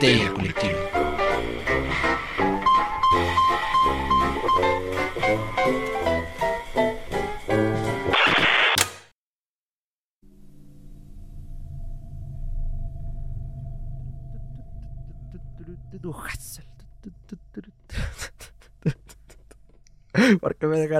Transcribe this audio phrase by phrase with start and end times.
[0.00, 0.89] Histeria Colectiva.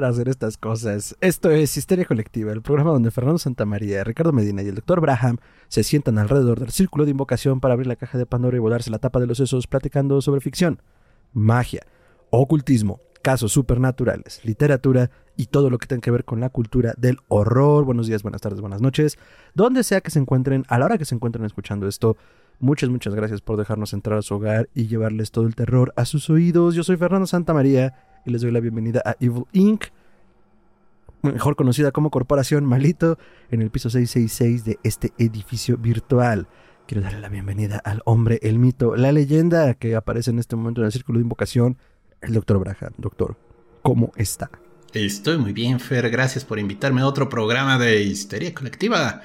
[0.01, 1.17] ¿Por qué me dejan hacer estas cosas?
[1.21, 4.99] Esto es Histeria Colectiva, el programa donde Fernando Santamaría, Ricardo Medina y el Dr.
[4.99, 5.37] Braham
[5.69, 8.91] se sientan alrededor del círculo de invocación para abrir la caja de Pandora y volarse
[8.91, 10.81] la tapa de los sesos platicando sobre ficción,
[11.35, 11.83] magia,
[12.31, 17.19] ocultismo, casos supernaturales, literatura y todo lo que tenga que ver con la cultura del
[17.29, 17.85] horror.
[17.85, 19.19] Buenos días, buenas tardes, buenas noches.
[19.55, 22.17] Donde sea que se encuentren, a la hora que se encuentren escuchando esto,
[22.59, 26.07] muchas, muchas gracias por dejarnos entrar a su hogar y llevarles todo el terror a
[26.07, 26.75] sus oídos.
[26.75, 29.87] Yo soy Fernando Santamaría y les doy la bienvenida a Evil Inc.,
[31.23, 33.19] mejor conocida como Corporación Malito,
[33.51, 36.49] en el piso 666 de este edificio virtual.
[36.87, 40.81] Quiero darle la bienvenida al hombre, el mito, la leyenda que aparece en este momento
[40.81, 41.77] en el círculo de invocación,
[42.21, 42.93] el doctor Braham.
[42.97, 43.37] Doctor,
[43.83, 44.51] ¿cómo está?
[44.93, 46.11] Estoy muy bien, Fer.
[46.11, 49.23] Gracias por invitarme a otro programa de Histeria Colectiva.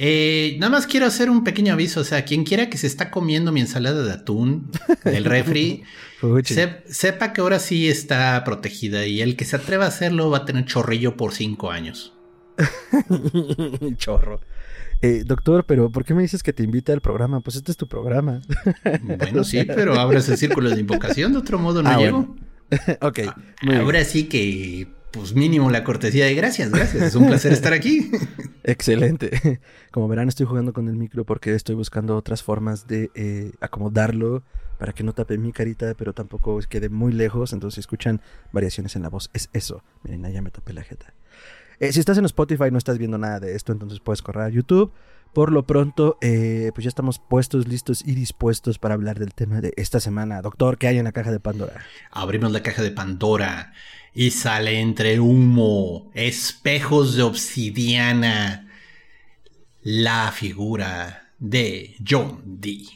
[0.00, 2.00] Eh, nada más quiero hacer un pequeño aviso.
[2.00, 4.70] O sea, quien quiera que se está comiendo mi ensalada de atún
[5.04, 5.82] del refri,
[6.86, 10.44] sepa que ahora sí está protegida y el que se atreva a hacerlo va a
[10.44, 12.14] tener chorrillo por cinco años.
[13.96, 14.40] Chorro.
[15.02, 17.40] Eh, doctor, pero ¿por qué me dices que te invita al programa?
[17.40, 18.40] Pues este es tu programa.
[19.02, 22.36] bueno, sí, pero abres el círculo de invocación, de otro modo no ah, llego.
[23.00, 23.18] ok.
[23.26, 27.02] Ah, ahora sí que pues mínimo la cortesía de gracias, gracias.
[27.02, 28.10] Es un placer estar aquí.
[28.64, 29.60] Excelente.
[29.90, 34.42] Como verán, estoy jugando con el micro porque estoy buscando otras formas de eh, acomodarlo
[34.78, 37.52] para que no tape mi carita, pero tampoco quede muy lejos.
[37.52, 38.20] Entonces, si escuchan
[38.52, 39.82] variaciones en la voz, es eso.
[40.02, 41.14] Miren, ya me tapé la jeta.
[41.80, 44.44] Eh, si estás en Spotify y no estás viendo nada de esto, entonces puedes correr
[44.44, 44.92] a YouTube.
[45.32, 49.60] Por lo pronto, eh, pues ya estamos puestos, listos y dispuestos para hablar del tema
[49.60, 50.40] de esta semana.
[50.42, 51.84] Doctor, ¿qué hay en la caja de Pandora?
[52.10, 53.72] Abrimos la caja de Pandora
[54.18, 58.68] y sale entre humo, espejos de obsidiana,
[59.80, 62.88] la figura de John Dee.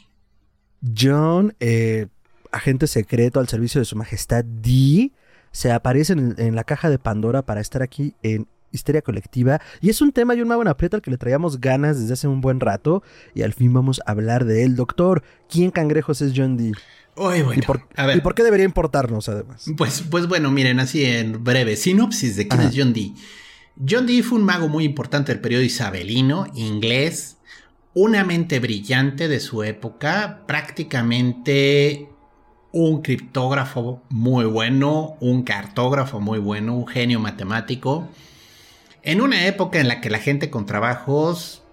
[0.81, 2.07] John, eh,
[2.51, 5.13] agente secreto al servicio de su majestad Dee,
[5.53, 9.61] se aparece en, la caja de Pandora para estar aquí en Histeria Colectiva.
[9.79, 12.15] Y es un tema y un mago en aprieta al que le traíamos ganas desde
[12.15, 13.01] hace un buen rato.
[13.33, 14.75] Y al fin vamos a hablar de él.
[14.75, 16.73] Doctor, ¿quién cangrejos es John Dee?
[17.15, 17.61] ¿Y,
[18.21, 19.65] por, qué debería importarnos además?
[19.77, 23.13] Pues, pues bueno, miren, así en breve, sinopsis de quién es John Dee.
[23.87, 27.37] John Dee fue un mago muy importante del periodo isabelino, inglés,
[27.93, 32.09] una mente brillante de su época, prácticamente
[32.71, 38.09] un criptógrafo muy bueno, un cartógrafo muy bueno, un genio matemático.
[39.03, 41.63] En una época en la que la gente con trabajos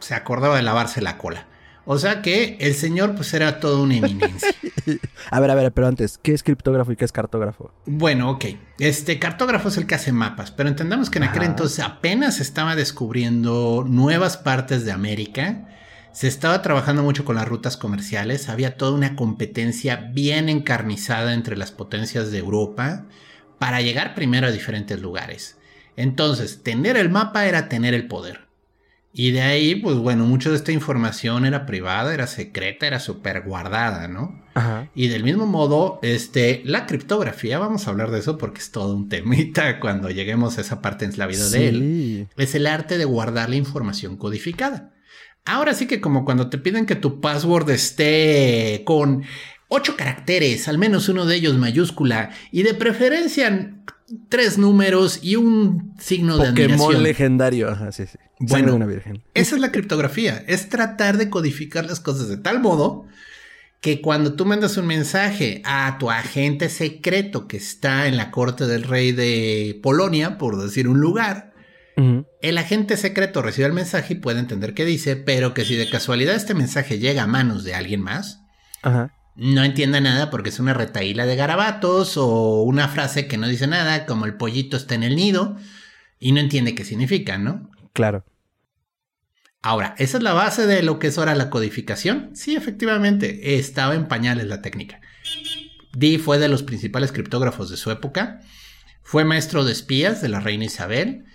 [0.00, 1.46] se acordaba de lavarse la cola.
[1.90, 4.50] O sea que el señor pues era todo una eminencia.
[5.30, 7.72] a ver, a ver, pero antes, ¿qué es criptógrafo y qué es cartógrafo?
[7.86, 8.44] Bueno, ok.
[8.78, 12.76] Este cartógrafo es el que hace mapas, pero entendamos que en aquel entonces apenas estaba
[12.76, 15.66] descubriendo nuevas partes de América.
[16.12, 21.56] Se estaba trabajando mucho con las rutas comerciales, había toda una competencia bien encarnizada entre
[21.56, 23.06] las potencias de Europa
[23.58, 25.56] para llegar primero a diferentes lugares.
[25.96, 28.47] Entonces, tener el mapa era tener el poder.
[29.12, 33.42] Y de ahí, pues bueno, mucho de esta información era privada, era secreta, era súper
[33.42, 34.44] guardada, ¿no?
[34.54, 34.90] Ajá.
[34.94, 38.94] Y del mismo modo, este, la criptografía, vamos a hablar de eso porque es todo
[38.94, 42.98] un temita cuando lleguemos a esa parte en la vida de él, es el arte
[42.98, 44.94] de guardar la información codificada.
[45.44, 49.24] Ahora sí que como cuando te piden que tu password esté con
[49.68, 53.74] ocho caracteres, al menos uno de ellos mayúscula, y de preferencia
[54.28, 57.70] tres números y un signo de Pokémon legendario.
[57.70, 58.18] Ajá, sí, sí.
[58.40, 59.22] Bueno, una virgen.
[59.34, 60.44] esa es la criptografía.
[60.46, 63.06] Es tratar de codificar las cosas de tal modo
[63.80, 68.66] que cuando tú mandas un mensaje a tu agente secreto que está en la corte
[68.66, 71.52] del rey de Polonia, por decir un lugar,
[72.42, 75.90] el agente secreto recibe el mensaje y puede entender qué dice, pero que si de
[75.90, 78.40] casualidad este mensaje llega a manos de alguien más,
[78.82, 83.46] Ajá no entienda nada porque es una retaíla de garabatos o una frase que no
[83.46, 85.56] dice nada, como el pollito está en el nido,
[86.18, 87.70] y no entiende qué significa, ¿no?
[87.92, 88.24] Claro.
[89.62, 92.30] Ahora, ¿esa es la base de lo que es ahora la codificación?
[92.34, 95.00] Sí, efectivamente, estaba en pañales la técnica.
[95.92, 98.40] Dee fue de los principales criptógrafos de su época,
[99.02, 101.26] fue maestro de espías de la reina Isabel,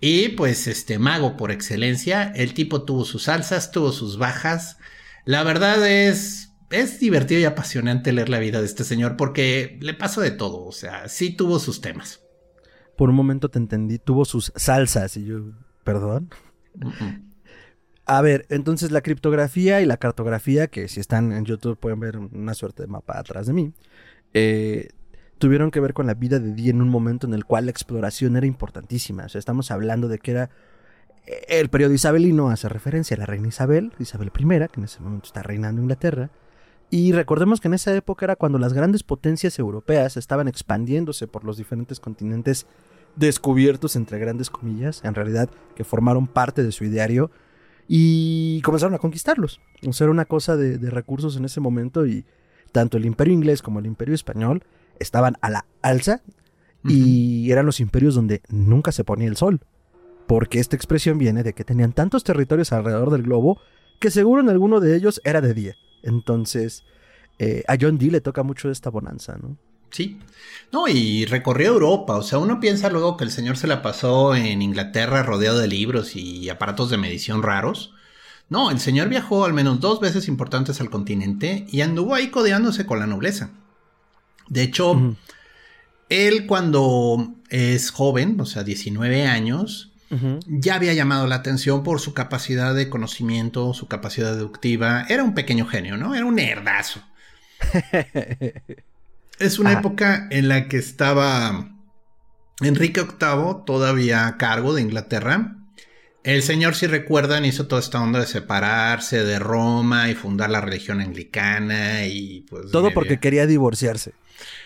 [0.00, 4.78] y pues este mago por excelencia, el tipo tuvo sus alzas, tuvo sus bajas.
[5.26, 9.94] La verdad es es divertido y apasionante leer la vida de este señor porque le
[9.94, 12.20] pasó de todo, o sea, sí tuvo sus temas.
[12.96, 15.52] Por un momento te entendí, tuvo sus salsas y yo,
[15.84, 16.30] perdón.
[18.04, 22.18] A ver, entonces la criptografía y la cartografía, que si están en YouTube pueden ver
[22.18, 23.72] una suerte de mapa atrás de mí,
[24.34, 24.88] eh,
[25.38, 27.70] tuvieron que ver con la vida de Dee en un momento en el cual la
[27.70, 29.24] exploración era importantísima.
[29.24, 30.50] O sea, estamos hablando de que era
[31.26, 35.00] eh, el periodo isabelino hace referencia a la reina Isabel, Isabel I, que en ese
[35.00, 36.30] momento está reinando Inglaterra.
[36.90, 41.44] Y recordemos que en esa época era cuando las grandes potencias europeas estaban expandiéndose por
[41.44, 42.66] los diferentes continentes
[43.14, 47.30] descubiertos, entre grandes comillas, en realidad que formaron parte de su ideario
[47.86, 49.60] y comenzaron a conquistarlos.
[49.86, 52.24] O sea, era una cosa de, recursos en ese momento y
[52.72, 54.64] tanto el imperio inglés como el imperio español
[54.98, 56.22] estaban a la alza
[56.84, 59.60] y eran los imperios donde nunca se ponía el sol.
[60.26, 63.60] Porque esta expresión viene de que tenían tantos territorios alrededor del globo
[63.98, 65.76] que seguro en alguno de ellos era de día.
[66.02, 66.84] Entonces,
[67.38, 69.56] eh, a John Dee le toca mucho esta bonanza, ¿no?
[69.90, 70.18] Sí.
[70.72, 72.16] No, y recorrió Europa.
[72.16, 75.68] O sea, uno piensa luego que el señor se la pasó en Inglaterra rodeado de
[75.68, 77.92] libros y aparatos de medición raros.
[78.48, 82.84] No, el señor viajó al menos dos veces importantes al continente y anduvo ahí codeándose
[82.86, 83.50] con la nobleza.
[84.48, 85.16] De hecho,
[86.08, 89.89] él cuando es joven, o sea, 19 años,
[90.46, 95.06] ya había llamado la atención por su capacidad de conocimiento, su capacidad deductiva.
[95.08, 96.14] Era un pequeño genio, ¿no?
[96.14, 97.02] Era un nerdazo.
[99.38, 101.70] es una época en la que estaba
[102.60, 105.56] Enrique VIII todavía a cargo de Inglaterra.
[106.22, 110.60] El señor, si recuerdan, hizo toda esta onda de separarse de Roma y fundar la
[110.60, 112.70] religión anglicana y pues...
[112.70, 114.12] Todo porque quería divorciarse.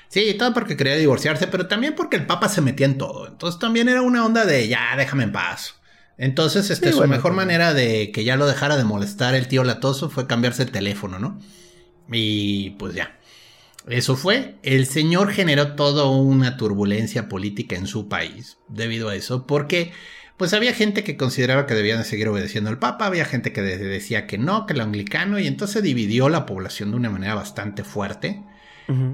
[0.09, 3.29] Sí, todo porque quería divorciarse, pero también porque el Papa se metía en todo.
[3.29, 5.77] Entonces también era una onda de ya, déjame en paz.
[6.17, 10.11] Entonces, este, su mejor manera de que ya lo dejara de molestar el tío latoso
[10.11, 11.41] fue cambiarse el teléfono, ¿no?
[12.13, 13.19] Y pues ya.
[13.89, 14.55] Eso fue.
[14.63, 19.93] El señor generó toda una turbulencia política en su país debido a eso, porque
[20.37, 23.63] pues había gente que consideraba que debían de seguir obedeciendo al Papa, había gente que
[23.63, 27.85] decía que no, que el anglicano, y entonces dividió la población de una manera bastante
[27.85, 28.43] fuerte.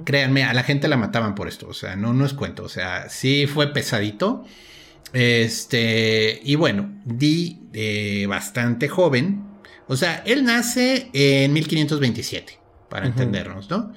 [0.05, 2.69] Créanme, a la gente la mataban por esto, o sea, no, no es cuento, o
[2.69, 4.45] sea, sí fue pesadito.
[5.13, 9.45] Este, y bueno, Di, eh, bastante joven,
[9.87, 12.59] o sea, él nace en 1527,
[12.89, 13.93] para entendernos, ¿no?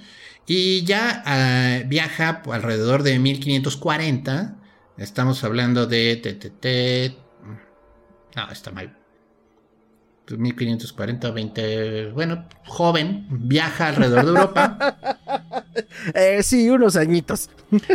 [0.45, 4.57] Y ya ah, viaja alrededor de 1540,
[4.97, 7.15] estamos hablando de...
[8.35, 8.97] no, está mal.
[10.29, 14.97] 1540, 20, bueno, joven, viaja alrededor de Europa.
[16.13, 17.49] Eh, sí, unos añitos.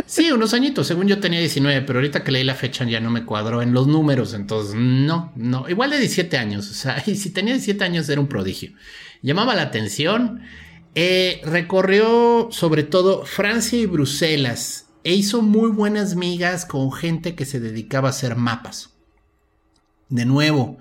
[0.05, 3.09] sí, unos añitos, según yo tenía 19, pero ahorita que leí la fecha ya no
[3.09, 7.15] me cuadró en los números, entonces no, no, igual de 17 años, o sea, y
[7.15, 8.71] si tenía 17 años era un prodigio.
[9.21, 10.41] Llamaba la atención,
[10.95, 17.45] eh, recorrió sobre todo Francia y Bruselas e hizo muy buenas migas con gente que
[17.45, 18.91] se dedicaba a hacer mapas.
[20.09, 20.79] De nuevo,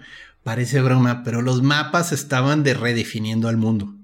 [0.48, 3.94] Parece broma, pero los mapas estaban de redefiniendo al mundo.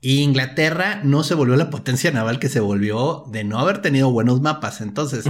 [0.00, 4.10] Y Inglaterra no se volvió la potencia naval que se volvió de no haber tenido
[4.10, 4.80] buenos mapas.
[4.80, 5.26] Entonces,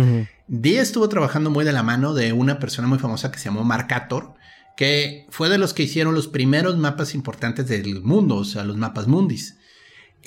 [0.47, 3.63] Dee estuvo trabajando muy de la mano de una persona muy famosa que se llamó
[3.63, 4.37] Marcator,
[4.75, 8.79] que fue de los que hicieron los primeros mapas importantes del mundo, o sea, los
[8.79, 9.58] mapas mundis.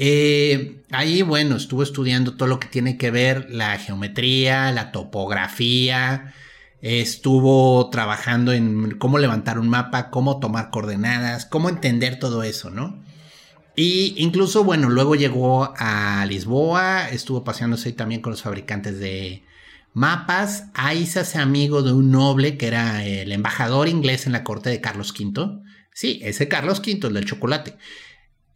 [0.03, 6.33] Eh, ahí, bueno, estuvo estudiando todo lo que tiene que ver la geometría, la topografía,
[6.81, 12.99] estuvo trabajando en cómo levantar un mapa, cómo tomar coordenadas, cómo entender todo eso, ¿no?
[13.75, 19.43] Y incluso, bueno, luego llegó a Lisboa, estuvo paseándose ahí también con los fabricantes de
[19.93, 20.65] mapas.
[20.73, 24.71] Ahí se hace amigo de un noble que era el embajador inglés en la corte
[24.71, 25.61] de Carlos V.
[25.93, 27.77] Sí, ese Carlos V, el del chocolate.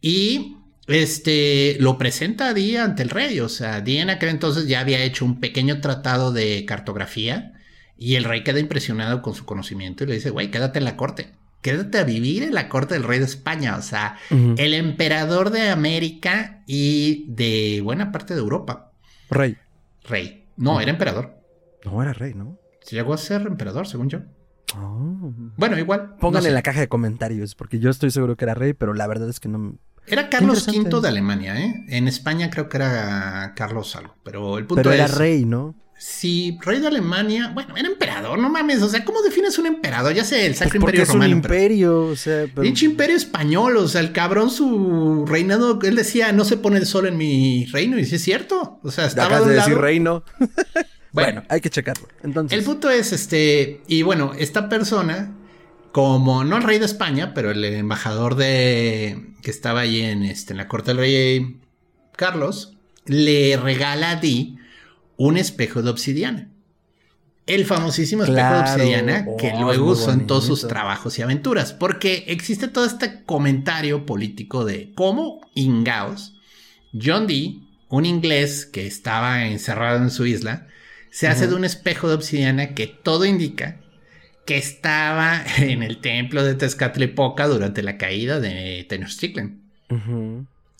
[0.00, 3.40] Y este lo presenta a ante el rey.
[3.40, 7.54] O sea, Día en aquel entonces ya había hecho un pequeño tratado de cartografía
[7.98, 10.96] y el rey queda impresionado con su conocimiento y le dice, güey, quédate en la
[10.96, 11.32] corte.
[11.62, 13.76] Quédate a vivir en la corte del rey de España.
[13.76, 18.92] O sea, el emperador de América y de buena parte de Europa.
[19.30, 19.56] Rey.
[20.04, 20.44] Rey.
[20.56, 21.42] No, era emperador.
[21.84, 22.58] No, era rey, ¿no?
[22.90, 24.20] Llegó a ser emperador, según yo.
[24.76, 25.32] Oh.
[25.56, 26.16] Bueno, igual.
[26.20, 29.06] Pónganle en la caja de comentarios, porque yo estoy seguro que era rey, pero la
[29.06, 29.76] verdad es que no.
[30.06, 31.84] Era Carlos V de Alemania, ¿eh?
[31.88, 35.74] En España creo que era Carlos algo, pero el punto pero era rey, ¿no?
[35.98, 40.12] si rey de Alemania, bueno, era emperador, no mames, o sea, ¿cómo defines un emperador?
[40.12, 41.30] Ya sé, el Sacro pues Imperio es Romano.
[41.30, 42.66] Un imperio, o sea, pero...
[42.66, 47.06] imperio español, o sea, el cabrón su reinado, él decía, no se pone el sol
[47.06, 50.22] en mi reino, y sí es cierto, o sea, estaba de, decir reino.
[51.12, 52.08] bueno, hay que checarlo.
[52.22, 55.32] Entonces, el punto es este, y bueno, esta persona
[55.96, 60.52] como no el rey de España, pero el embajador de que estaba allí en este
[60.52, 61.58] en la corte del rey
[62.14, 62.74] Carlos
[63.06, 64.58] le regala a Di
[65.16, 66.50] un espejo de obsidiana.
[67.46, 71.72] el famosísimo espejo de obsidiana que Oh, luego usó en todos sus trabajos y aventuras,
[71.72, 76.34] porque existe todo este comentario político de cómo Ingaos,
[76.92, 80.66] John Dee, un inglés que estaba encerrado en su isla,
[81.08, 83.80] se hace de un espejo de obsidiana que todo indica
[84.46, 89.60] que estaba en el templo de Tezcatlipoca durante la caída de Tenochtitlan.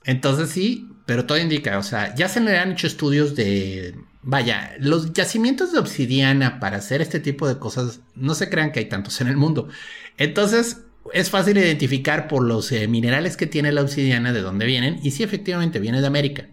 [0.05, 4.75] Entonces sí, pero todo indica, o sea, ya se le han hecho estudios de, vaya,
[4.79, 8.87] los yacimientos de obsidiana para hacer este tipo de cosas, no se crean que hay
[8.87, 9.69] tantos en el mundo.
[10.17, 10.83] Entonces
[11.13, 15.11] es fácil identificar por los eh, minerales que tiene la obsidiana de dónde vienen y
[15.13, 16.49] sí efectivamente viene de América.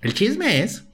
[0.00, 0.84] El chisme es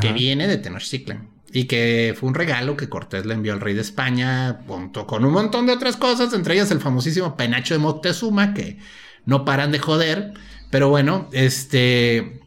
[0.00, 3.74] que viene de Tenochtitlan y que fue un regalo que Cortés le envió al rey
[3.74, 7.78] de España junto con un montón de otras cosas, entre ellas el famosísimo penacho de
[7.78, 8.78] Moctezuma que
[9.26, 10.32] no paran de joder,
[10.70, 12.40] pero bueno, este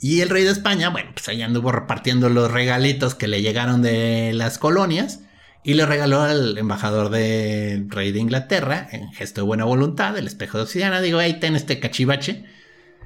[0.00, 3.82] y el rey de España, bueno, pues ahí anduvo repartiendo los regalitos que le llegaron
[3.82, 5.20] de las colonias
[5.62, 10.26] y le regaló al embajador del rey de Inglaterra, en gesto de buena voluntad, el
[10.26, 12.46] espejo de obsidiana, digo, ahí ten este cachivache,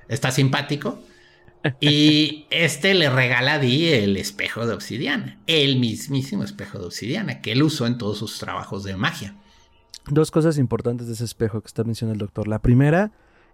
[0.09, 1.03] está simpático.
[1.81, 7.41] Y este le regala a Dee el espejo de obsidiana, el mismísimo espejo de obsidiana
[7.41, 9.35] que él usó en todos sus trabajos de magia.
[10.09, 12.49] Dos cosas importantes de ese espejo que está mencionando el doctor.
[12.49, 13.13] La primera,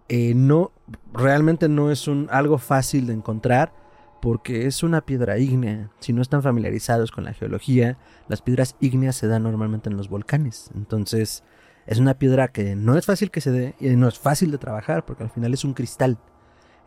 [0.09, 0.71] eh, no,
[1.13, 3.73] realmente no es un, algo fácil de encontrar
[4.21, 5.89] porque es una piedra ígnea.
[5.99, 10.09] Si no están familiarizados con la geología, las piedras ígneas se dan normalmente en los
[10.09, 10.69] volcanes.
[10.75, 11.43] Entonces,
[11.87, 14.57] es una piedra que no es fácil que se dé y no es fácil de
[14.57, 16.19] trabajar porque al final es un cristal.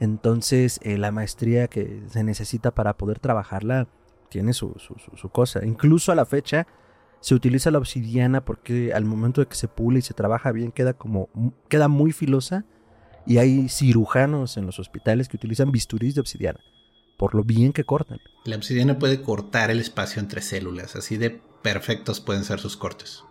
[0.04, 3.88] Entonces, eh, la maestría que se necesita para poder trabajarla
[4.28, 5.64] tiene su, su- su- su cosa.
[5.64, 6.66] Incluso a la fecha
[7.20, 10.72] se utiliza la obsidiana porque al momento de que se pule y se trabaja bien
[10.72, 11.28] queda como
[11.68, 12.64] queda muy filosa
[13.26, 16.60] y hay cirujanos en los hospitales que utilizan bisturís de obsidiana
[17.16, 18.18] por lo bien que cortan.
[18.44, 23.22] La obsidiana puede cortar el espacio entre células, así de perfectos pueden ser sus cortes.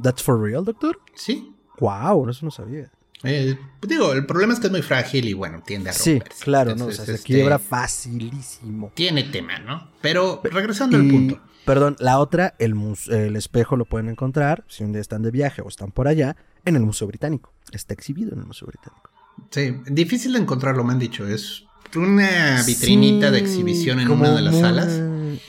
[0.00, 1.00] That's for real, doctor?
[1.14, 1.52] Sí.
[1.80, 2.92] Wow, eso no sabía.
[3.24, 6.44] Eh, digo, el problema es que es muy frágil y bueno, tiende a Sí, romperse.
[6.44, 8.92] claro, no, o Entonces, sea, se este, quiebra facilísimo.
[8.94, 9.88] Tiene tema, ¿no?
[10.00, 11.40] Pero regresando al punto.
[11.64, 12.74] Perdón, la otra, el,
[13.10, 16.36] el espejo lo pueden encontrar si un día están de viaje o están por allá
[16.64, 17.52] en el Museo Británico.
[17.70, 19.10] Está exhibido en el Museo Británico.
[19.50, 21.26] Sí, difícil de encontrarlo, me han dicho.
[21.28, 21.64] Es
[21.94, 25.00] una vitrinita de Sí, exhibición en una de las salas.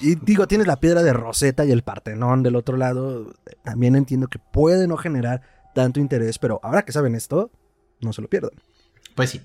[0.01, 3.33] Y digo, tienes la piedra de Rosetta y el Partenón del otro lado.
[3.63, 5.41] También entiendo que puede no generar
[5.73, 7.49] tanto interés, pero ahora que saben esto,
[8.03, 8.51] no se lo pierdan.
[9.15, 9.41] Pues sí.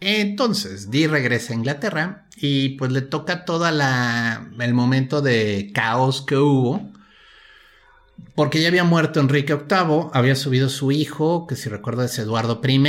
[0.00, 6.22] Entonces, Dee regresa a Inglaterra y pues le toca toda la el momento de caos
[6.22, 6.90] que hubo.
[8.34, 12.60] Porque ya había muerto Enrique VIII, había subido su hijo, que si recuerdo es Eduardo
[12.62, 12.82] I,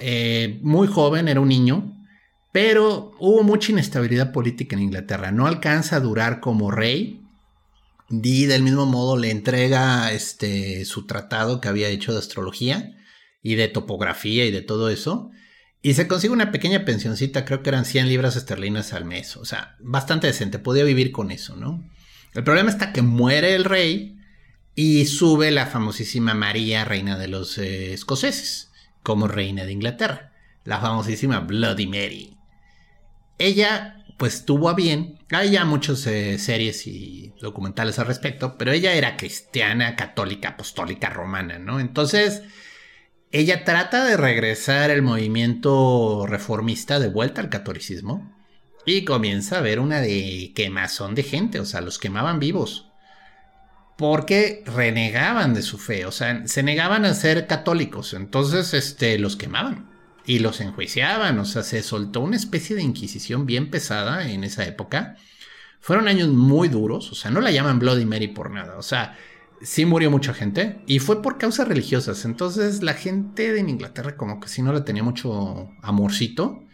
[0.00, 1.92] eh, muy joven, era un niño,
[2.50, 5.30] pero hubo mucha inestabilidad política en Inglaterra.
[5.30, 7.22] No alcanza a durar como rey.
[8.08, 12.97] Dee del mismo modo le entrega este, su tratado que había hecho de astrología
[13.48, 15.30] y de topografía y de todo eso.
[15.80, 19.38] Y se consigue una pequeña pensioncita, creo que eran 100 libras esterlinas al mes.
[19.38, 21.82] O sea, bastante decente, podía vivir con eso, ¿no?
[22.34, 24.18] El problema está que muere el rey
[24.74, 28.70] y sube la famosísima María, reina de los eh, escoceses,
[29.02, 30.34] como reina de Inglaterra.
[30.64, 32.36] La famosísima Bloody Mary.
[33.38, 38.72] Ella, pues tuvo a bien, hay ya muchas eh, series y documentales al respecto, pero
[38.72, 41.80] ella era cristiana, católica, apostólica, romana, ¿no?
[41.80, 42.42] Entonces,
[43.30, 48.34] ella trata de regresar el movimiento reformista de vuelta al catolicismo
[48.86, 52.86] y comienza a ver una de quemazón de gente, o sea, los quemaban vivos.
[53.98, 59.36] Porque renegaban de su fe, o sea, se negaban a ser católicos, entonces este, los
[59.36, 59.90] quemaban
[60.24, 64.64] y los enjuiciaban, o sea, se soltó una especie de inquisición bien pesada en esa
[64.64, 65.16] época.
[65.80, 69.18] Fueron años muy duros, o sea, no la llaman Bloody Mary por nada, o sea,
[69.62, 72.24] sí murió mucha gente y fue por causas religiosas.
[72.24, 76.64] Entonces la gente de Inglaterra como que sí no le tenía mucho amorcito.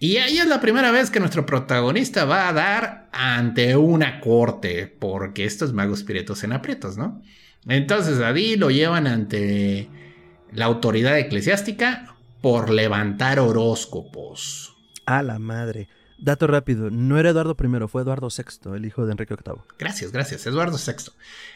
[0.00, 4.86] Y ahí es la primera vez que nuestro protagonista va a dar ante una corte,
[4.86, 7.20] porque estos magos espíritus en aprietos, ¿no?
[7.66, 9.88] Entonces a lo llevan ante
[10.52, 14.76] la autoridad eclesiástica por levantar horóscopos.
[15.04, 15.88] A la madre.
[16.18, 19.62] Dato rápido, no era Eduardo I, fue Eduardo VI, el hijo de Enrique VIII.
[19.78, 21.12] Gracias, gracias, Eduardo VI.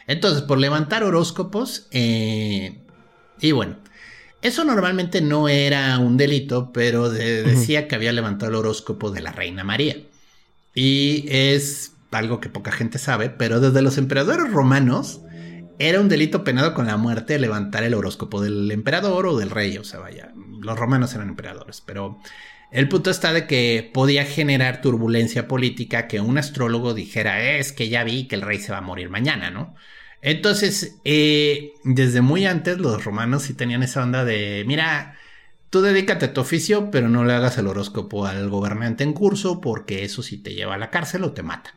[0.07, 2.79] Entonces, por levantar horóscopos, eh,
[3.41, 3.75] y bueno,
[4.41, 9.21] eso normalmente no era un delito, pero de- decía que había levantado el horóscopo de
[9.21, 9.97] la Reina María.
[10.73, 15.21] Y es algo que poca gente sabe, pero desde los emperadores romanos
[15.79, 19.77] era un delito penado con la muerte levantar el horóscopo del emperador o del rey,
[19.77, 22.19] o sea, vaya, los romanos eran emperadores, pero
[22.73, 27.87] El punto está de que podía generar turbulencia política que un astrólogo dijera, es que
[27.87, 29.75] ya vi que el rey se va a morir mañana, ¿no?
[30.23, 35.19] Entonces, eh, desde muy antes los romanos sí tenían esa onda de, mira,
[35.69, 39.61] tú dedícate a tu oficio, pero no le hagas el horóscopo al gobernante en curso
[39.61, 41.75] porque eso sí te lleva a la cárcel o te mata.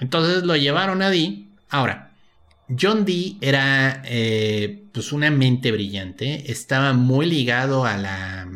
[0.00, 1.46] Entonces lo llevaron a Dee.
[1.70, 2.10] Ahora,
[2.68, 8.48] John Dee era eh, pues una mente brillante, estaba muy ligado a la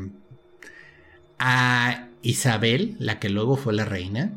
[1.39, 4.33] a Isabel, la que luego fue la reina.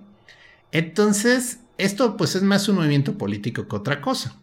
[0.71, 4.37] Entonces, esto pues es más un movimiento político que otra cosa.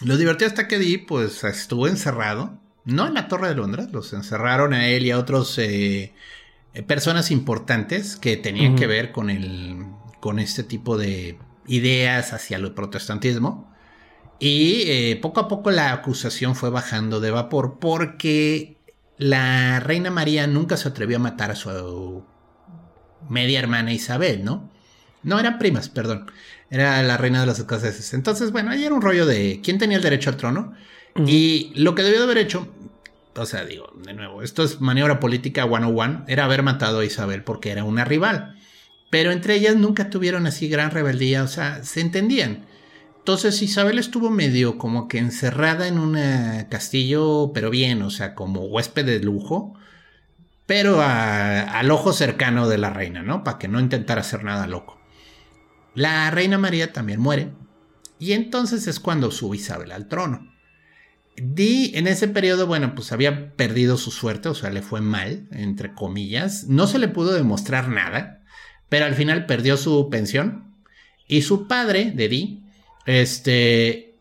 [0.00, 4.12] Lo divertido hasta que Dee pues estuvo encerrado, no en la Torre de Londres, los
[4.12, 6.12] encerraron a él y a otros eh,
[6.86, 9.86] personas importantes que tenían que ver con el
[10.20, 13.70] con este tipo de ideas hacia el protestantismo.
[14.38, 18.73] Y eh, poco a poco la acusación fue bajando de vapor porque
[19.18, 22.24] la reina María nunca se atrevió a matar a su
[23.28, 24.70] media hermana Isabel, ¿no?
[25.22, 26.30] No, eran primas, perdón.
[26.70, 28.12] Era la reina de los escoceses.
[28.14, 30.74] Entonces, bueno, ahí era un rollo de quién tenía el derecho al trono.
[31.26, 32.68] Y lo que debió de haber hecho,
[33.36, 37.42] o sea, digo, de nuevo, esto es maniobra política 101, era haber matado a Isabel
[37.42, 38.56] porque era una rival.
[39.10, 42.66] Pero entre ellas nunca tuvieron así gran rebeldía, o sea, se entendían.
[43.24, 46.18] Entonces Isabel estuvo medio como que encerrada en un
[46.68, 49.72] castillo, pero bien, o sea, como huésped de lujo,
[50.66, 53.42] pero al ojo cercano de la reina, ¿no?
[53.42, 55.00] Para que no intentara hacer nada loco.
[55.94, 57.52] La reina María también muere,
[58.18, 60.52] y entonces es cuando sube Isabel al trono.
[61.34, 65.48] Di en ese periodo, bueno, pues había perdido su suerte, o sea, le fue mal,
[65.50, 66.64] entre comillas.
[66.64, 68.42] No se le pudo demostrar nada,
[68.90, 70.74] pero al final perdió su pensión.
[71.26, 72.63] Y su padre, de Di,
[73.06, 74.14] este,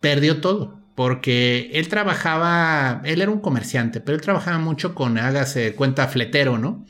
[0.00, 0.80] perdió todo.
[0.94, 6.56] Porque él trabajaba, él era un comerciante, pero él trabajaba mucho con, hágase cuenta, fletero,
[6.56, 6.86] ¿no?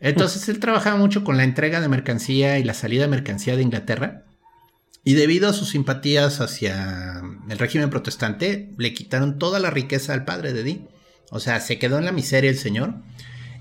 [0.00, 3.62] Entonces él trabajaba mucho con la entrega de mercancía y la salida de mercancía de
[3.62, 4.24] Inglaterra.
[5.04, 10.24] Y debido a sus simpatías hacia el régimen protestante, le quitaron toda la riqueza al
[10.24, 10.86] padre de Di.
[11.30, 12.94] O sea, se quedó en la miseria el señor.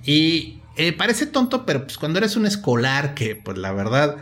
[0.05, 4.17] Y eh, parece tonto, pero pues cuando eres un escolar que, pues la verdad,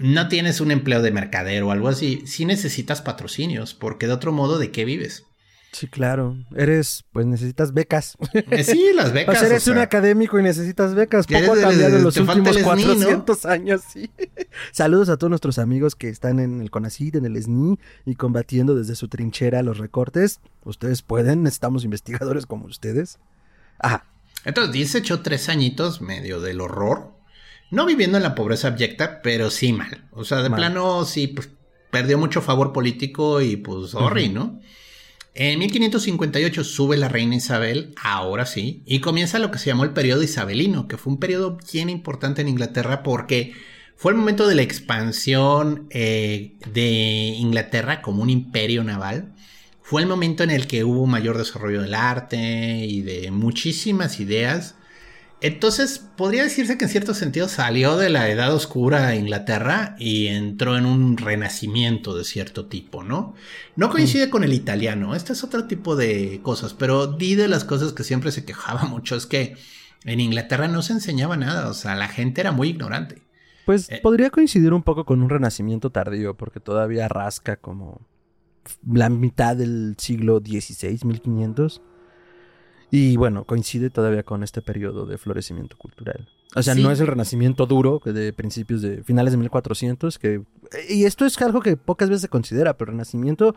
[0.00, 4.32] no tienes un empleo de mercader o algo así, sí necesitas patrocinios, porque de otro
[4.32, 5.24] modo, ¿de qué vives?
[5.72, 6.36] Sí, claro.
[6.56, 8.16] Eres, pues necesitas becas.
[8.32, 9.38] Eh, sí, las becas.
[9.38, 11.26] Pues eres un académico y necesitas becas.
[11.26, 14.10] Poco ha cambiado en los últimos 400 años, sí.
[14.72, 18.74] Saludos a todos nuestros amigos que están en el CONACID, en el SNI y combatiendo
[18.74, 20.40] desde su trinchera los recortes.
[20.64, 23.18] Ustedes pueden, necesitamos investigadores como ustedes.
[23.78, 24.06] Ajá.
[24.44, 27.19] Entonces, dice echó tres añitos medio del horror
[27.70, 30.08] no viviendo en la pobreza abyecta, pero sí mal.
[30.12, 31.50] O sea, de plano sí pues,
[31.90, 34.60] perdió mucho favor político y pues sorry, ¿no?
[35.34, 39.92] En 1558 sube la reina Isabel, ahora sí, y comienza lo que se llamó el
[39.92, 43.52] periodo isabelino, que fue un periodo bien importante en Inglaterra porque
[43.94, 49.34] fue el momento de la expansión eh, de Inglaterra como un imperio naval.
[49.82, 54.74] Fue el momento en el que hubo mayor desarrollo del arte y de muchísimas ideas
[55.42, 60.26] entonces, podría decirse que en cierto sentido salió de la edad oscura de Inglaterra y
[60.26, 63.34] entró en un renacimiento de cierto tipo, ¿no?
[63.74, 67.64] No coincide con el italiano, este es otro tipo de cosas, pero di de las
[67.64, 69.56] cosas que siempre se quejaba mucho es que
[70.04, 73.22] en Inglaterra no se enseñaba nada, o sea, la gente era muy ignorante.
[73.64, 78.00] Pues eh, podría coincidir un poco con un renacimiento tardío, porque todavía rasca como
[78.86, 81.82] la mitad del siglo XVI, 1500.
[82.90, 86.28] Y bueno, coincide todavía con este periodo de florecimiento cultural.
[86.56, 90.42] O sea, no es el renacimiento duro de principios de finales de 1400, que
[90.88, 93.54] y esto es algo que pocas veces se considera, pero el renacimiento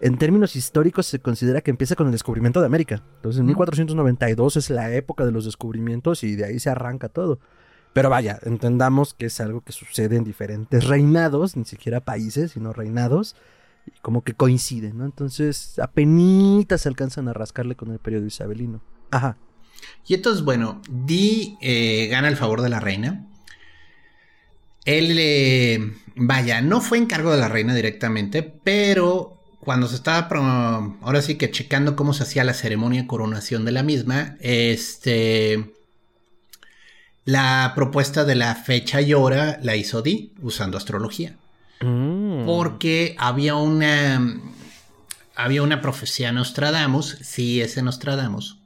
[0.00, 3.02] en términos históricos se considera que empieza con el descubrimiento de América.
[3.16, 7.40] Entonces, en 1492 es la época de los descubrimientos y de ahí se arranca todo.
[7.92, 12.72] Pero vaya, entendamos que es algo que sucede en diferentes reinados, ni siquiera países, sino
[12.72, 13.36] reinados
[14.02, 15.04] como que coinciden, ¿no?
[15.04, 18.82] Entonces, apenas se alcanzan a rascarle con el periodo isabelino.
[19.10, 19.36] Ajá.
[20.06, 23.26] Y entonces, bueno, Di eh, gana el favor de la reina.
[24.84, 30.28] Él, eh, vaya, no fue encargo de la reina directamente, pero cuando se estaba,
[31.00, 35.72] ahora sí que checando cómo se hacía la ceremonia de coronación de la misma, este,
[37.24, 41.38] la propuesta de la fecha y hora la hizo Di usando astrología.
[42.44, 44.40] Porque había una.
[45.36, 48.60] Había una profecía Nostradamus, sí, ese Nostradamus,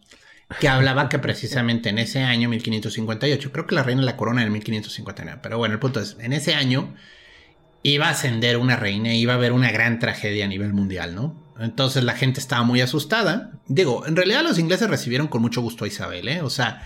[0.60, 4.42] que hablaba que precisamente en ese año, 1558, creo que la reina de la corona
[4.42, 6.94] en 1559, pero bueno, el punto es, en ese año
[7.82, 11.42] iba a ascender una reina, iba a haber una gran tragedia a nivel mundial, ¿no?
[11.58, 13.52] Entonces la gente estaba muy asustada.
[13.66, 16.42] Digo, en realidad los ingleses recibieron con mucho gusto a Isabel, ¿eh?
[16.42, 16.82] O sea,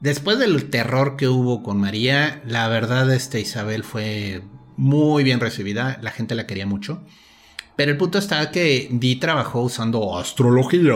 [0.00, 4.42] Después del terror que hubo con María, la verdad, este Isabel fue
[4.76, 7.02] muy bien recibida, la gente la quería mucho.
[7.76, 10.94] Pero el punto está que Di trabajó usando astrología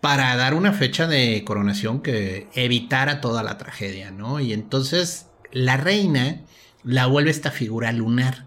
[0.00, 4.40] para dar una fecha de coronación que evitara toda la tragedia, ¿no?
[4.40, 6.40] Y entonces la reina
[6.82, 8.46] la vuelve esta figura lunar.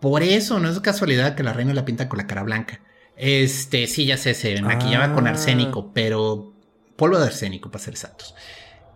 [0.00, 2.80] Por eso no es casualidad que la reina la pinta con la cara blanca.
[3.16, 5.30] Este, sí, ya sé, se maquillaba con ah.
[5.30, 6.54] arsénico, pero
[6.96, 8.34] polvo de arsénico, para ser exactos.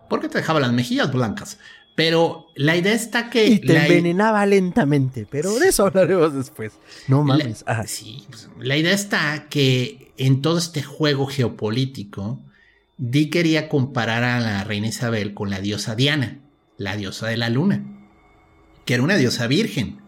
[0.09, 1.59] Porque te dejaba las mejillas blancas.
[1.95, 3.45] Pero la idea está que.
[3.45, 6.73] Y te envenenaba lentamente, pero de eso hablaremos después.
[7.07, 7.63] No mames.
[7.67, 12.39] La, sí, pues, la idea está que en todo este juego geopolítico,
[12.97, 16.39] Di quería comparar a la reina Isabel con la diosa Diana,
[16.77, 17.83] la diosa de la luna,
[18.85, 20.01] que era una diosa virgen.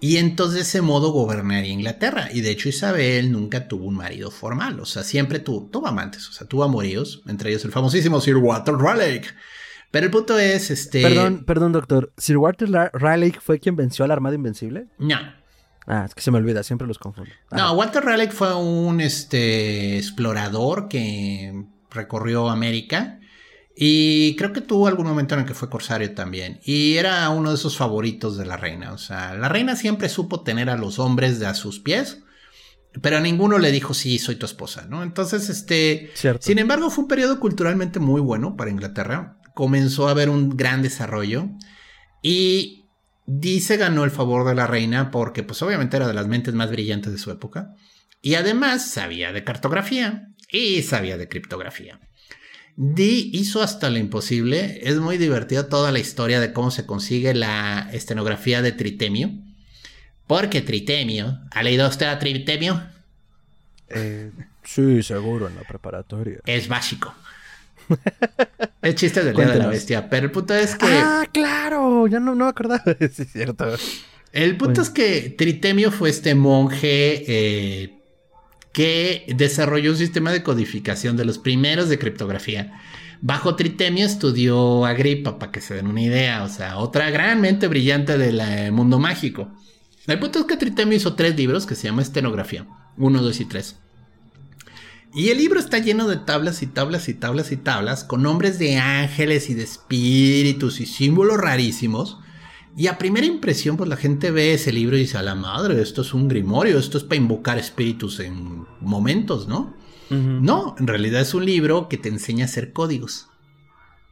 [0.00, 2.28] Y entonces de ese modo gobernaría Inglaterra.
[2.32, 4.80] Y de hecho Isabel nunca tuvo un marido formal.
[4.80, 6.28] O sea, siempre tuvo, tuvo amantes.
[6.28, 7.22] O sea, tuvo amoríos.
[7.28, 9.22] Entre ellos el famosísimo Sir Walter Raleigh.
[9.92, 11.02] Pero el punto es, este...
[11.02, 12.12] Perdón, perdón, doctor.
[12.16, 14.86] ¿Sir Walter Raleigh fue quien venció a la Armada Invencible?
[14.98, 15.16] No.
[15.86, 17.30] Ah, es que se me olvida, siempre los confundo.
[17.50, 23.20] No, Walter Raleigh fue un este, explorador que recorrió América
[23.76, 26.60] y creo que tuvo algún momento en el que fue corsario también.
[26.64, 28.94] Y era uno de esos favoritos de la reina.
[28.94, 32.22] O sea, la reina siempre supo tener a los hombres de a sus pies.
[33.02, 35.02] Pero a ninguno le dijo, sí, soy tu esposa, ¿no?
[35.02, 36.10] Entonces, este...
[36.40, 39.38] Sin embargo, fue un periodo culturalmente muy bueno para Inglaterra.
[39.54, 41.48] Comenzó a haber un gran desarrollo.
[42.22, 42.84] Y
[43.26, 46.70] dice ganó el favor de la reina porque, pues obviamente era de las mentes más
[46.70, 47.74] brillantes de su época.
[48.20, 51.98] Y además sabía de cartografía y sabía de criptografía.
[52.76, 54.80] Dee hizo hasta lo imposible.
[54.82, 59.30] Es muy divertido toda la historia de cómo se consigue la estenografía de Tritemio.
[60.26, 62.82] Porque Tritemio, ¿ha leído usted a Tritemio?
[63.88, 64.30] Eh,
[64.62, 66.38] sí, seguro, en la preparatoria.
[66.46, 67.14] Es básico.
[68.82, 70.86] es chiste del día de la bestia, pero el punto es que.
[70.86, 72.06] ¡Ah, claro!
[72.06, 72.82] Ya no, no me acordaba.
[73.12, 73.66] sí, es cierto.
[74.32, 77.98] El punto es que Tritemio fue este monje eh,
[78.72, 82.80] que desarrolló un sistema de codificación de los primeros de criptografía.
[83.20, 87.68] Bajo Tritemio estudió Agripa, para que se den una idea, o sea, otra gran mente
[87.68, 89.52] brillante del eh, mundo mágico.
[90.06, 93.44] El punto es que Tritemio hizo tres libros que se llama Estenografía, uno, dos y
[93.44, 93.76] tres.
[95.14, 98.58] Y el libro está lleno de tablas y tablas y tablas y tablas con nombres
[98.58, 102.18] de ángeles y de espíritus y símbolos rarísimos
[102.76, 105.80] y a primera impresión, pues la gente ve ese libro y dice, a la madre,
[105.82, 109.74] esto es un grimorio, esto es para invocar espíritus en momentos, ¿no?
[110.10, 113.28] No, en realidad es un libro que te enseña a hacer códigos.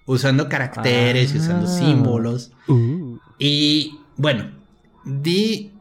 [0.06, 1.78] Usando caracteres y usando ah.
[1.78, 2.52] símbolos.
[2.68, 3.18] Uh.
[3.38, 4.50] Y bueno,
[5.04, 5.72] di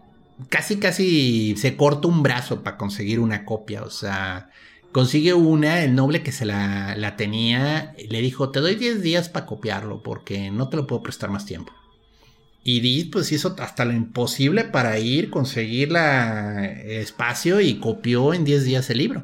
[0.50, 3.84] casi casi se corta un brazo para conseguir una copia.
[3.84, 4.50] O sea,
[4.92, 9.30] consigue una, el noble que se la, la tenía, le dijo, te doy 10 días
[9.30, 11.74] para copiarlo porque no te lo puedo prestar más tiempo.
[12.64, 18.44] Y Di pues hizo hasta lo imposible para ir, conseguir la espacio y copió en
[18.44, 19.24] 10 días el libro.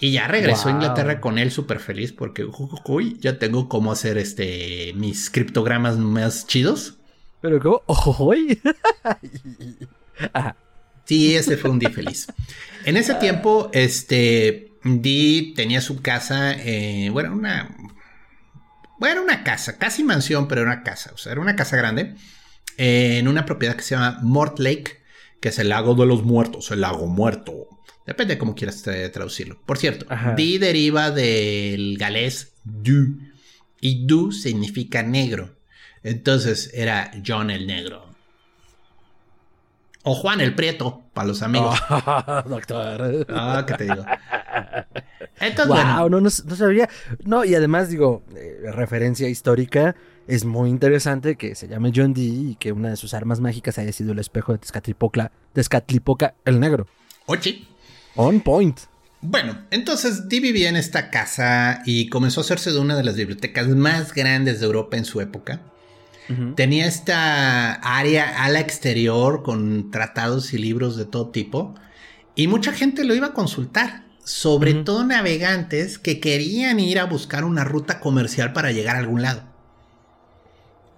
[0.00, 2.46] Y ya regresó a Inglaterra con él súper feliz porque,
[2.86, 6.94] uy, ya tengo cómo hacer este mis criptogramas más chidos.
[7.40, 7.82] Pero cómo,
[8.20, 8.60] uy.
[11.04, 12.28] sí, ese fue un día feliz.
[12.88, 17.76] En ese tiempo, este, Di tenía su casa, eh, bueno, una,
[18.98, 21.10] bueno, una casa, casi mansión, pero era una casa.
[21.12, 22.14] O sea, era una casa grande
[22.78, 25.02] en una propiedad que se llama Mort Lake,
[25.38, 27.68] que es el lago de los muertos, el lago muerto.
[28.06, 29.60] Depende de cómo quieras traducirlo.
[29.66, 33.18] Por cierto, Di deriva del galés du
[33.82, 35.58] y du significa negro.
[36.02, 38.07] Entonces era John el Negro.
[40.10, 41.78] O Juan el Prieto, para los amigos.
[42.48, 43.26] doctor.
[43.28, 44.06] Ah, ¿qué te digo?
[45.38, 46.88] Entonces, wow, no, no, sabía.
[47.26, 52.52] No, y además, digo, eh, referencia histórica, es muy interesante que se llame John Dee
[52.52, 56.58] y que una de sus armas mágicas haya sido el espejo de Tezcatlipoca, Tezcatlipoca el
[56.58, 56.86] Negro.
[57.26, 57.66] Oye.
[58.16, 58.80] On point.
[59.20, 63.16] Bueno, entonces Dee vivía en esta casa y comenzó a hacerse de una de las
[63.16, 65.60] bibliotecas más grandes de Europa en su época.
[66.56, 71.74] Tenía esta área a la exterior con tratados y libros de todo tipo
[72.34, 77.44] y mucha gente lo iba a consultar sobre todo navegantes que querían ir a buscar
[77.44, 79.42] una ruta comercial para llegar a algún lado.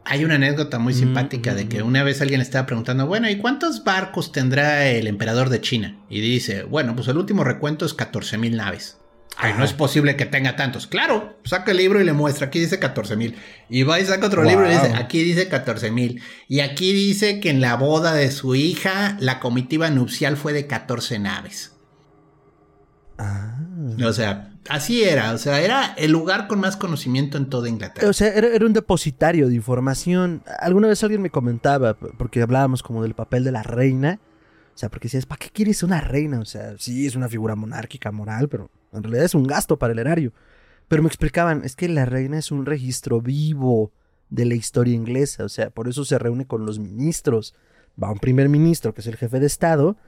[0.04, 3.36] Hay una anécdota muy simpática de que una vez alguien le estaba preguntando, bueno, ¿y
[3.36, 5.96] cuántos barcos tendrá el emperador de China?
[6.08, 8.98] Y dice, bueno, pues el último recuento es 14 mil naves.
[9.42, 10.86] Ay, no es posible que tenga tantos.
[10.86, 13.36] Claro, saca el libro y le muestra, aquí dice 14 mil.
[13.70, 16.22] Y va y saca otro libro y dice, aquí dice 14 mil.
[16.46, 20.66] Y aquí dice que en la boda de su hija, la comitiva nupcial fue de
[20.66, 21.72] 14 naves.
[23.16, 23.56] Ah.
[24.04, 28.08] O sea, así era, o sea, era el lugar con más conocimiento en toda Inglaterra.
[28.08, 30.42] O sea, era, un depositario de información.
[30.58, 34.20] Alguna vez alguien me comentaba, porque hablábamos como del papel de la reina.
[34.80, 36.40] Sea, porque decías, ¿para qué quieres una reina?
[36.40, 39.92] O sea, sí, es una figura monárquica, moral, pero en realidad es un gasto para
[39.92, 40.32] el erario.
[40.88, 43.92] Pero me explicaban, es que la reina es un registro vivo
[44.30, 47.54] de la historia inglesa, o sea, por eso se reúne con los ministros.
[48.02, 49.98] Va un primer ministro, que es el jefe de Estado,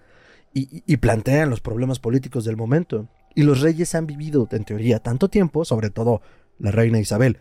[0.54, 3.10] y, y plantean los problemas políticos del momento.
[3.34, 6.22] Y los reyes han vivido, en teoría, tanto tiempo, sobre todo
[6.58, 7.40] la reina Isabel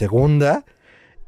[0.00, 0.64] II,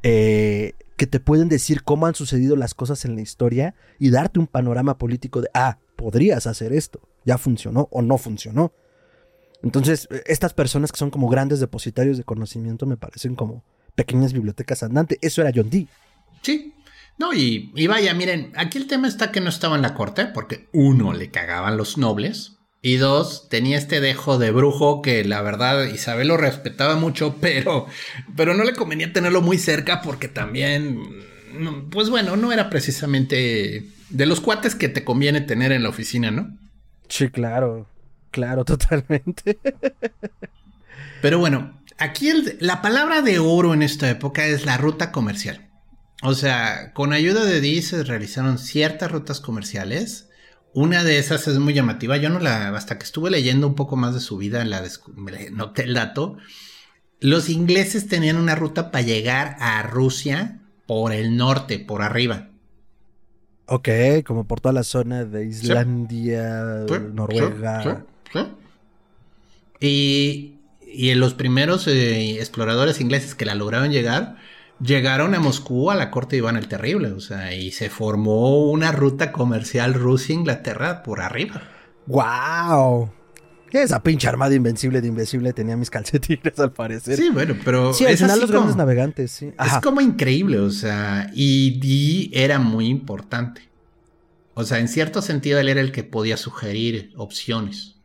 [0.03, 4.39] eh, que te pueden decir cómo han sucedido las cosas en la historia y darte
[4.39, 8.73] un panorama político de, ah, podrías hacer esto, ya funcionó o no funcionó.
[9.63, 14.83] Entonces, estas personas que son como grandes depositarios de conocimiento me parecen como pequeñas bibliotecas
[14.83, 15.19] andantes.
[15.23, 15.89] Eso era John Dee.
[16.43, 16.75] Sí.
[17.17, 20.27] No, y, y vaya, miren, aquí el tema está que no estaba en la corte,
[20.27, 22.54] porque uno, le cagaban los nobles,
[22.85, 27.87] y dos, tenía este dejo de brujo que la verdad Isabel lo respetaba mucho, pero,
[28.37, 31.01] pero no le convenía tenerlo muy cerca porque también,
[31.91, 36.31] pues bueno, no era precisamente de los cuates que te conviene tener en la oficina,
[36.31, 36.59] ¿no?
[37.09, 37.89] Sí, claro,
[38.31, 39.59] claro, totalmente.
[41.23, 45.71] Pero bueno, aquí la palabra de oro en esta época es la ruta comercial.
[46.21, 50.29] O sea, con ayuda de Dee se realizaron ciertas rutas comerciales
[50.75, 52.17] una de esas es muy llamativa.
[52.17, 54.83] Yo no la, hasta que estuve leyendo un poco más de su vida, la
[55.53, 56.37] noté el dato.
[57.21, 62.49] Los ingleses tenían una ruta para llegar a Rusia por el norte, por arriba.
[63.67, 63.89] Ok,
[64.27, 68.05] como por toda la zona de Islandia, Noruega.
[69.81, 70.51] y,
[71.15, 74.37] los primeros eh, exploradores ingleses que la lograron llegar,
[74.81, 78.71] llegaron a Moscú a la corte de Iván el Terrible, o sea, y se formó
[78.71, 81.63] una ruta comercial Rusia-Inglaterra por arriba.
[82.07, 83.11] ¡Wow!
[83.71, 87.17] Esa pinche armada invencible de invencible tenía mis calcetines al parecer.
[87.17, 87.93] Sí, bueno, pero.
[87.93, 89.53] Sí, al final los grandes navegantes, sí.
[89.59, 93.69] Es como increíble, o sea, y Dee era muy importante.
[94.55, 97.97] O sea, en cierto sentido él era el que podía sugerir opciones.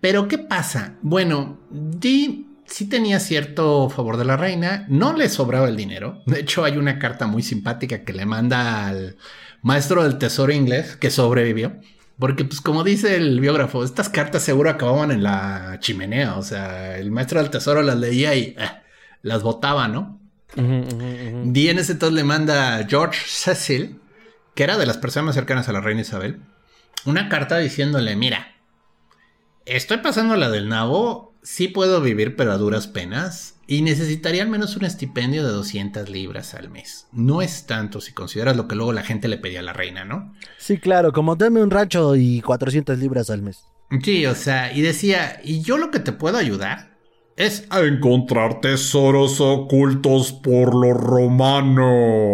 [0.00, 0.94] Pero, ¿qué pasa?
[1.02, 6.24] Bueno, Dee sí tenía cierto favor de la reina, no le sobraba el dinero.
[6.26, 9.16] De hecho, hay una carta muy simpática que le manda al
[9.62, 11.76] maestro del tesoro inglés que sobrevivió.
[12.18, 16.34] Porque, pues, como dice el biógrafo, estas cartas seguro acababan en la chimenea.
[16.34, 18.70] O sea, el maestro del tesoro las leía y eh,
[19.22, 20.18] las botaba, ¿no?
[20.56, 24.00] Uh en ese entonces le manda a George Cecil,
[24.56, 26.40] que era de las personas más cercanas a la reina Isabel,
[27.04, 28.56] una carta diciéndole: Mira,
[29.64, 33.54] estoy pasando la del nabo sí puedo vivir, pero a duras penas.
[33.66, 37.06] Y necesitaría al menos un estipendio de 200 libras al mes.
[37.12, 40.04] No es tanto si consideras lo que luego la gente le pedía a la reina,
[40.04, 40.34] ¿no?
[40.58, 43.64] Sí, claro, como dame un rancho y 400 libras al mes.
[44.02, 46.92] Sí, o sea, y decía, ¿y yo lo que te puedo ayudar?
[47.36, 52.24] Es a encontrar tesoros ocultos por los romanos.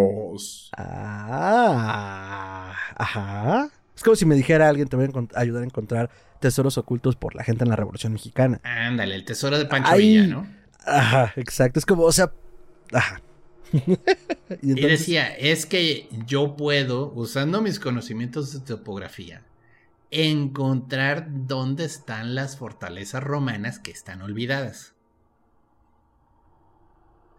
[0.76, 3.70] Ah, ajá.
[3.96, 7.34] Es como si me dijera alguien te voy a ayudar a encontrar tesoros ocultos por
[7.34, 8.60] la gente en la Revolución Mexicana.
[8.64, 10.46] Ándale, el tesoro de Pancho Villa, ¿no?
[10.84, 11.78] Ajá, exacto.
[11.78, 12.32] Es como, o sea,
[12.92, 13.22] ajá.
[14.62, 19.42] y, decía, es que yo puedo, usando mis conocimientos de topografía,
[20.10, 24.94] encontrar dónde están las fortalezas romanas que están olvidadas.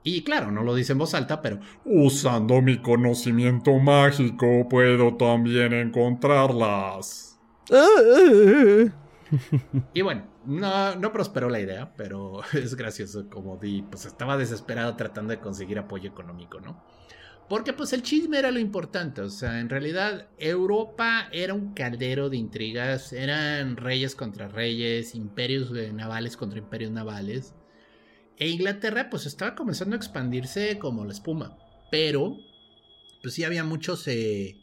[0.03, 5.73] Y claro, no lo dice en voz alta, pero usando mi conocimiento mágico puedo también
[5.73, 7.30] encontrarlas.
[9.93, 15.31] y bueno, no, prosperó la idea, pero es gracioso como di, pues estaba desesperado tratando
[15.31, 16.83] de conseguir apoyo económico, ¿no?
[17.47, 22.29] Porque pues el chisme era lo importante, o sea, en realidad Europa era un caldero
[22.29, 27.53] de intrigas, eran reyes contra reyes, imperios navales contra imperios navales,
[28.37, 31.57] e Inglaterra pues estaba comenzando a expandirse como la espuma,
[31.91, 32.37] pero
[33.21, 34.60] pues sí había muchos eh,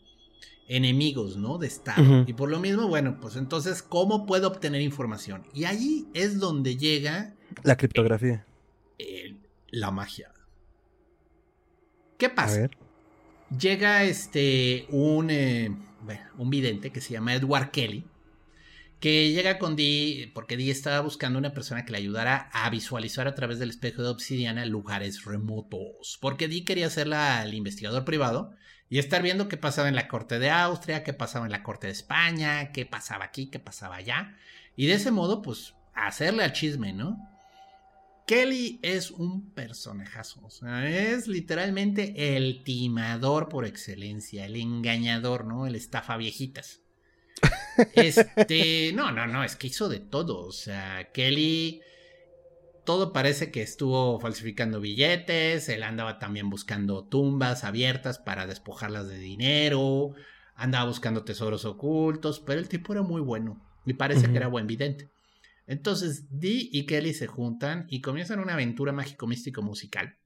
[0.69, 1.59] enemigos, ¿no?
[1.59, 2.25] De Estado.
[2.27, 5.45] Y por lo mismo, bueno, pues entonces, ¿cómo puedo obtener información?
[5.55, 7.35] Y ahí es donde llega...
[7.63, 8.47] La criptografía.
[9.71, 10.33] la magia.
[12.19, 12.69] ¿Qué pasa?
[13.59, 15.75] Llega este, un, eh,
[16.37, 18.05] un vidente que se llama Edward Kelly,
[19.01, 23.27] que llega con Dee, porque Dee estaba buscando una persona que le ayudara a visualizar
[23.27, 28.53] a través del espejo de obsidiana lugares remotos, porque Dee quería ser el investigador privado
[28.91, 31.89] y estar viendo qué pasaba en la corte de Austria, qué pasaba en la corte
[31.89, 34.37] de España, qué pasaba aquí, qué pasaba allá.
[34.77, 37.19] Y de ese modo, pues, hacerle al chisme, ¿no?
[38.27, 45.67] Kelly es un personajazo, o sea, es literalmente el timador por excelencia, el engañador, ¿no?
[45.67, 46.81] El estafa viejitas.
[47.95, 51.81] Este, no, no, no, es que hizo de todo, o sea, Kelly
[52.89, 59.19] todo parece que estuvo falsificando billetes, él andaba también buscando tumbas abiertas para despojarlas de
[59.19, 60.15] dinero,
[60.55, 64.67] andaba buscando tesoros ocultos, pero el tipo era muy bueno y parece que era buen
[64.67, 65.11] vidente.
[65.67, 70.17] Entonces, Dee y Kelly se juntan y comienzan una aventura mágico-místico-musical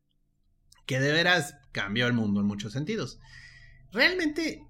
[0.87, 3.19] que de veras cambió el mundo en muchos sentidos.
[3.91, 4.69] Realmente,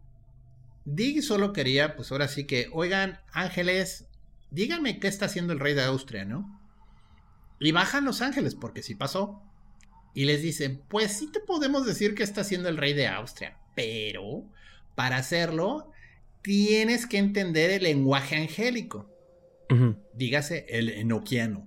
[0.86, 4.06] Dee solo quería, pues ahora sí que, oigan, ángeles,
[4.50, 6.61] díganme qué está haciendo el rey de Austria, ¿no?
[7.62, 9.40] Y bajan los ángeles, porque sí pasó.
[10.14, 13.56] Y les dicen, pues sí te podemos decir qué está haciendo el rey de Austria,
[13.74, 14.44] pero
[14.94, 15.90] para hacerlo
[16.42, 19.08] tienes que entender el lenguaje angélico.
[20.12, 21.66] Dígase el enoquiano.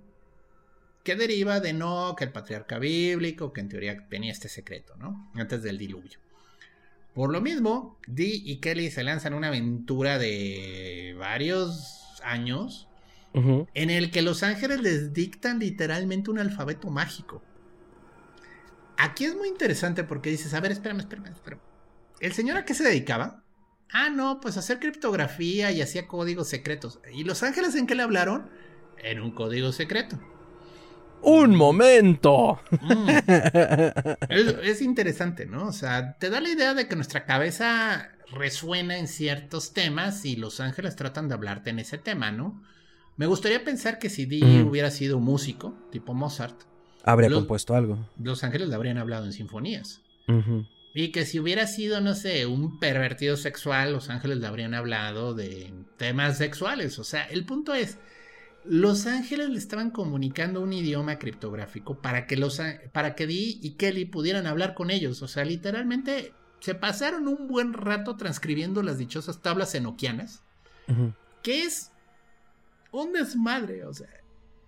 [1.04, 5.32] Que deriva de no, que el patriarca bíblico, que en teoría tenía este secreto, ¿no?
[5.34, 6.20] Antes del diluvio.
[7.16, 12.90] Por lo mismo, Dee y Kelly se lanzan una aventura de varios años
[13.74, 17.44] en el que los ángeles les dictan literalmente un alfabeto mágico.
[18.98, 21.62] Aquí es muy interesante porque dices, a ver, espérame, espérame, espérame.
[22.22, 23.44] ¿El señor a qué se dedicaba?
[23.92, 27.00] Ah, no, pues a hacer criptografía y hacía códigos secretos.
[27.14, 28.50] ¿Y los ángeles en qué le hablaron?
[29.04, 30.18] En un código secreto.
[31.22, 32.62] ¡Un momento!
[32.82, 33.10] Mm.
[34.30, 35.68] Es, es, interesante, ¿no?
[35.68, 40.36] O sea, te da la idea de que nuestra cabeza resuena en ciertos temas y
[40.36, 42.62] los ángeles tratan de hablarte en ese tema, ¿no?
[43.18, 46.56] Me gustaría pensar que si Dee hubiera sido músico, tipo Mozart,
[47.04, 48.10] habría compuesto algo.
[48.22, 50.02] Los ángeles le habrían hablado en sinfonías.
[50.94, 55.34] Y que si hubiera sido, no sé, un pervertido sexual, los ángeles le habrían hablado
[55.34, 57.00] de temas sexuales.
[57.00, 57.98] O sea, el punto es,
[58.64, 63.72] los ángeles le estaban comunicando un idioma criptográfico para que, los, para que Dee y
[63.72, 65.22] Kelly pudieran hablar con ellos.
[65.22, 70.42] O sea, literalmente se pasaron un buen rato transcribiendo las dichosas tablas enoquianas,
[71.44, 71.92] que es
[73.02, 74.10] un desmadre, o sea,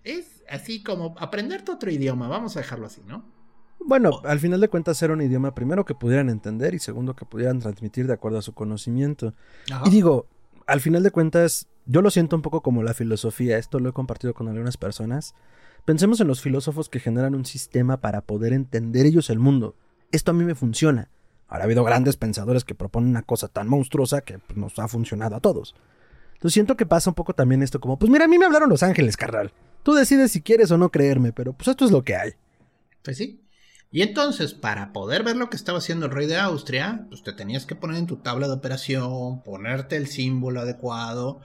[0.04, 3.24] es así como aprenderte otro idioma, vamos a dejarlo así, ¿no?
[3.80, 7.24] Bueno, al final de cuentas era un idioma primero que pudieran entender y segundo que
[7.24, 9.34] pudieran transmitir de acuerdo a su conocimiento.
[9.84, 10.26] Y digo,
[10.66, 13.92] al final de cuentas, yo lo siento un poco como la filosofía, esto lo he
[13.92, 15.34] compartido con algunas personas.
[15.84, 19.76] Pensemos en los filósofos que generan un sistema para poder entender ellos el mundo.
[20.10, 21.08] Esto a mí me funciona.
[21.46, 24.88] Ahora ha habido grandes pensadores que proponen una cosa tan monstruosa que pues, nos ha
[24.88, 25.74] funcionado a todos.
[26.38, 28.70] Entonces siento que pasa un poco también esto como, pues mira, a mí me hablaron
[28.70, 29.52] los ángeles, carnal.
[29.82, 32.32] Tú decides si quieres o no creerme, pero pues esto es lo que hay.
[33.02, 33.40] Pues sí.
[33.90, 37.32] Y entonces, para poder ver lo que estaba haciendo el rey de Austria, pues te
[37.32, 41.40] tenías que poner en tu tabla de operación, ponerte el símbolo adecuado,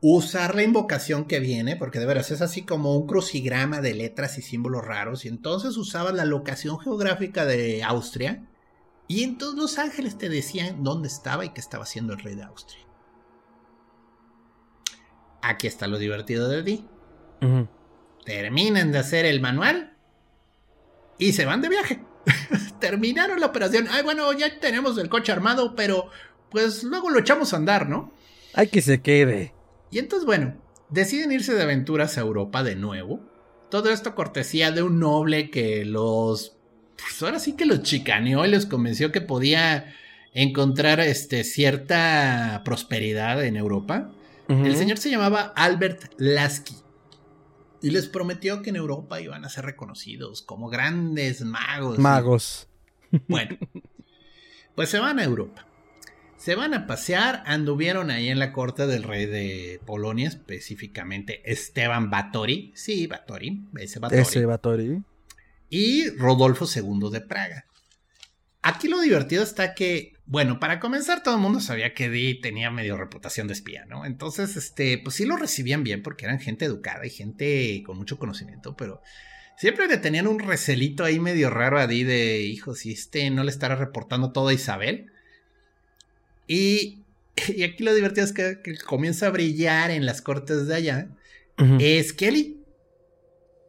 [0.00, 4.38] usar la invocación que viene, porque de veras es así como un crucigrama de letras
[4.38, 8.46] y símbolos raros, y entonces usabas la locación geográfica de Austria,
[9.08, 12.44] y entonces los ángeles te decían dónde estaba y qué estaba haciendo el rey de
[12.44, 12.87] Austria.
[15.42, 16.84] Aquí está lo divertido de ti.
[18.24, 19.94] Terminan de hacer el manual
[21.18, 22.00] y se van de viaje.
[22.80, 23.88] Terminaron la operación.
[23.90, 26.08] Ay, bueno, ya tenemos el coche armado, pero
[26.50, 28.12] pues luego lo echamos a andar, ¿no?
[28.54, 29.54] Hay que se quede.
[29.90, 30.56] Y entonces, bueno,
[30.90, 33.20] deciden irse de aventuras a Europa de nuevo.
[33.70, 36.56] Todo esto cortesía de un noble que los.
[36.96, 39.94] Pues ahora sí que los chicaneó y les convenció que podía
[40.32, 44.10] encontrar este, cierta prosperidad en Europa.
[44.48, 46.74] El señor se llamaba Albert Lasky.
[47.80, 51.98] Y les prometió que en Europa iban a ser reconocidos como grandes magos.
[51.98, 52.68] Magos.
[53.28, 53.56] Bueno,
[54.74, 55.66] pues se van a Europa.
[56.36, 62.10] Se van a pasear, anduvieron ahí en la corte del rey de Polonia, específicamente Esteban
[62.10, 62.72] Batory.
[62.74, 64.22] Sí, Batory, ese Batory.
[64.22, 65.02] Ese Batory.
[65.68, 67.66] Y Rodolfo II de Praga.
[68.62, 72.70] Aquí lo divertido está que, bueno, para comenzar, todo el mundo sabía que Dee tenía
[72.70, 74.04] medio reputación de espía, ¿no?
[74.04, 78.18] Entonces, este, pues sí lo recibían bien porque eran gente educada y gente con mucho
[78.18, 79.00] conocimiento, pero
[79.56, 83.42] siempre le tenían un recelito ahí medio raro a Dee de, hijo, si este no
[83.42, 85.06] le estará reportando todo a Isabel.
[86.46, 87.04] Y,
[87.48, 91.08] y aquí lo divertido es que, comienza a brillar en las cortes de allá,
[91.80, 92.62] es Kelly.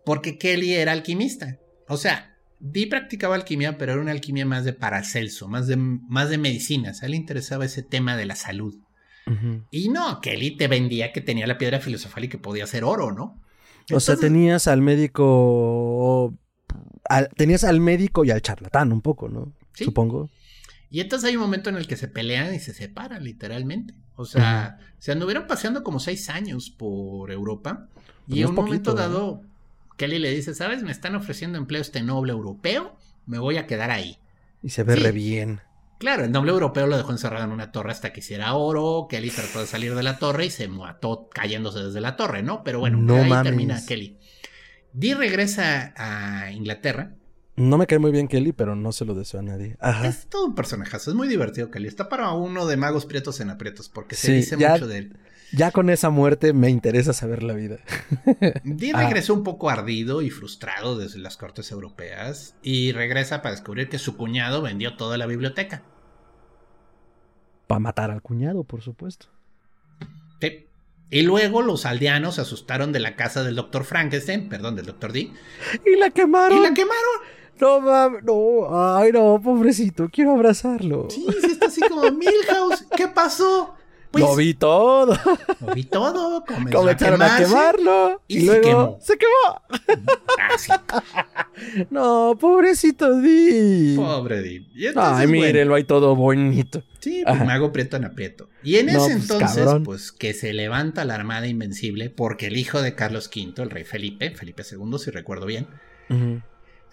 [0.03, 1.57] Porque Kelly era alquimista.
[1.88, 2.28] O sea,
[2.60, 7.01] Dee practicaba alquimia, pero era una alquimia más de Paracelso, más de, más de medicinas.
[7.01, 8.76] A él le interesaba ese tema de la salud.
[9.70, 13.12] Y no, Kelly te vendía que tenía la piedra filosofal y que podía ser oro,
[13.12, 13.39] ¿no?
[13.93, 16.34] o sea, tenías al médico.
[17.38, 19.53] tenías al médico y al charlatán un poco, ¿no?
[19.74, 20.30] Supongo.
[20.89, 23.93] Y entonces hay un momento en el que se pelean y se separan, literalmente.
[24.16, 27.88] O sea, se anduvieron paseando como seis años por Europa.
[28.28, 29.43] y en un momento dado,
[30.00, 30.82] Kelly le dice, ¿sabes?
[30.82, 32.95] Me están ofreciendo empleo este noble europeo,
[33.26, 34.18] me voy a quedar ahí.
[34.64, 35.60] Y se ve re bien.
[36.00, 39.08] Claro, el noble europeo lo dejó encerrado en una torre hasta que hiciera oro.
[39.10, 42.64] Kelly trató de salir de la torre y se mató cayéndose desde la torre, ¿no?
[42.64, 44.18] Pero bueno, ahí termina Kelly.
[44.93, 47.16] Dee regresa a Inglaterra.
[47.58, 49.76] No me cae muy bien Kelly, pero no se lo deseo a nadie.
[49.82, 50.08] Ajá.
[50.08, 51.89] Es todo un personajazo, es muy divertido Kelly.
[51.89, 55.18] Está para uno de magos prietos en aprietos, porque se dice mucho de él.
[55.52, 57.78] Ya con esa muerte me interesa saber la vida.
[58.64, 59.04] Dee ah.
[59.04, 64.00] regresó un poco ardido y frustrado desde las cortes europeas y regresa para descubrir que
[64.00, 65.84] su cuñado vendió toda la biblioteca.
[67.68, 69.28] Para matar al cuñado, por supuesto.
[70.41, 70.68] Sí.
[71.12, 75.12] Y luego los aldeanos se asustaron de la casa del doctor Frankenstein, perdón, del doctor
[75.12, 75.32] D.
[75.86, 76.58] Y la quemaron.
[76.58, 77.39] Y la quemaron.
[77.60, 81.10] No mames, no, ay no, pobrecito, quiero abrazarlo.
[81.10, 83.76] Sí, sí está así como Milhouse, ¿qué pasó?
[84.12, 85.18] Pues, lo vi todo.
[85.60, 86.43] Lo vi todo.
[86.72, 88.22] Comenzaron a, quemarlo.
[88.28, 89.62] Y, luego se quemó.
[91.89, 93.95] No, pobrecito Di.
[93.95, 94.66] Pobre Di.
[94.95, 96.84] Ay, mírenlo ahí todo bonito.
[96.99, 98.49] Sí, pues me hago prieto en aprieto.
[98.64, 102.82] Y en ese pues, entonces, pues que se levanta la Armada Invencible porque el hijo
[102.82, 105.68] de Carlos V, el rey Felipe, Felipe II, si recuerdo bien,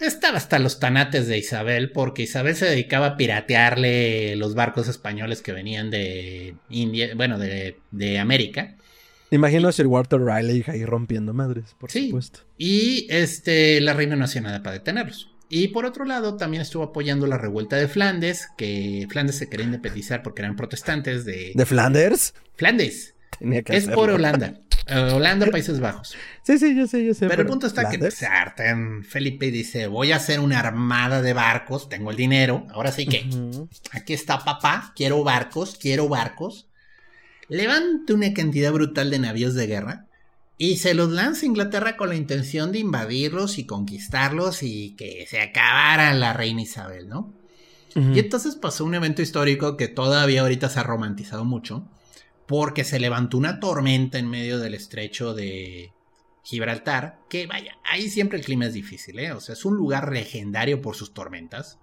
[0.01, 5.43] estaba hasta los tanates de Isabel, porque Isabel se dedicaba a piratearle los barcos españoles
[5.43, 8.77] que venían de India, bueno, de, de América.
[9.31, 12.41] Imagino a Sir Walter Riley ahí rompiendo madres, por sí, supuesto.
[12.59, 15.33] Y este, la reina no hacía nada para detenerlos.
[15.49, 19.67] Y por otro lado, también estuvo apoyando la revuelta de Flandes, que Flandes se quería
[19.67, 21.53] independizar porque eran protestantes de...
[21.55, 22.35] ¿De Flanders?
[22.57, 23.15] Flandes.
[23.41, 24.61] es por Holanda.
[24.87, 26.17] Eh, Holanda, Países Bajos.
[26.43, 27.27] Sí, sí, yo sé, yo sé.
[27.27, 28.29] Pero, el punto está que se
[29.03, 33.29] Felipe dice, voy a hacer una armada de barcos, tengo el dinero, ahora sí que,
[33.91, 36.69] aquí está papá, quiero barcos, quiero barcos.
[37.49, 40.07] Levante una cantidad brutal de navíos de guerra
[40.59, 45.27] y se los lanza a Inglaterra con la intención de invadirlos y conquistarlos y que
[45.29, 47.35] se acabara la reina Isabel, ¿no?
[47.97, 51.89] Y entonces pasó un evento histórico que todavía ahorita se ha romantizado mucho,
[52.47, 55.93] porque se levantó una tormenta en medio del estrecho de
[56.43, 59.33] Gibraltar, que vaya, ahí siempre el clima es difícil, ¿eh?
[59.33, 61.79] O sea, es un lugar legendario por sus tormentas,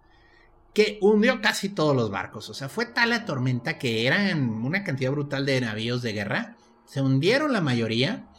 [0.73, 4.83] que hundió casi todos los barcos, o sea, fue tal la tormenta que eran una
[4.83, 6.55] cantidad brutal de navíos de guerra,
[6.85, 8.29] se hundieron la mayoría,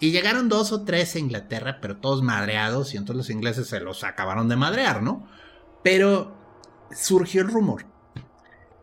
[0.00, 3.80] y llegaron dos o tres a Inglaterra, pero todos madreados, y entonces los ingleses se
[3.80, 5.26] los acabaron de madrear, ¿no?
[5.82, 6.36] Pero
[6.90, 7.95] surgió el rumor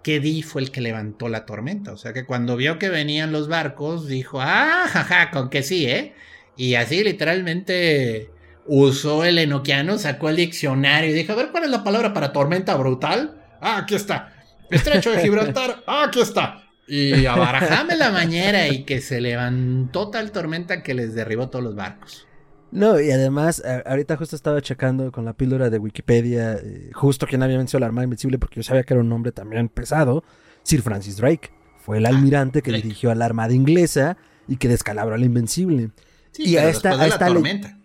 [0.03, 1.93] que Di fue el que levantó la tormenta.
[1.93, 5.85] O sea que cuando vio que venían los barcos, dijo, ah, jaja, con que sí,
[5.85, 6.13] ¿eh?
[6.55, 8.29] Y así literalmente
[8.65, 12.31] usó el enoquiano, sacó el diccionario y dijo, a ver, ¿cuál es la palabra para
[12.31, 13.41] tormenta brutal?
[13.61, 14.33] Ah, aquí está.
[14.69, 16.59] Estrecho de Gibraltar, ah, aquí está.
[16.87, 21.75] Y abarajame la mañera y que se levantó tal tormenta que les derribó todos los
[21.75, 22.27] barcos.
[22.73, 27.43] No, y además, ahorita justo estaba checando con la píldora de Wikipedia, eh, justo quien
[27.43, 30.23] había mencionado la Armada Invencible, porque yo sabía que era un nombre también pesado,
[30.63, 31.51] Sir Francis Drake.
[31.77, 34.17] Fue el ah, almirante que dirigió a la Armada Inglesa
[34.47, 35.91] y que descalabró a la Invencible.
[36.31, 37.77] Sí, y a esta, la tormenta.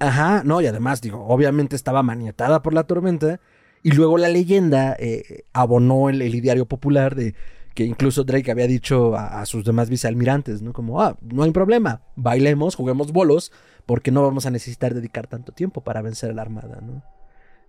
[0.00, 3.38] Ajá, no, y además, digo, obviamente estaba maniatada por la tormenta,
[3.84, 7.36] y luego la leyenda eh, abonó el, el ideario popular de
[7.74, 10.72] que incluso Drake había dicho a, a, sus demás vicealmirantes, ¿no?
[10.72, 13.52] Como, ah, no hay problema, bailemos, juguemos bolos,
[13.86, 17.02] porque no vamos a necesitar dedicar tanto tiempo para vencer a la armada, ¿no?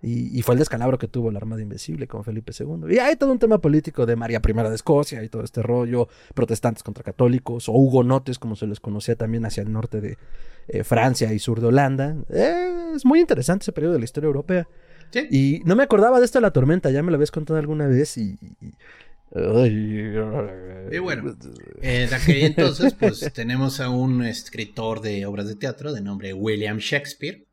[0.06, 2.94] Y, fue el descalabro que tuvo la Armada Invencible con Felipe II.
[2.94, 6.10] Y hay todo un tema político de María I de Escocia y todo este rollo,
[6.34, 10.18] protestantes contra católicos, o hugonotes, como se les conocía también hacia el norte de
[10.68, 12.18] eh, Francia y sur de Holanda.
[12.30, 14.68] Eh, es muy interesante ese periodo de la historia europea.
[15.32, 17.86] Y no me acordaba de esto de la tormenta, ya me lo habías contado alguna
[17.86, 18.74] vez y, y
[21.00, 21.36] bueno,
[21.82, 26.34] eh, de aquel entonces, pues tenemos a un escritor de obras de teatro de nombre
[26.34, 27.48] William Shakespeare,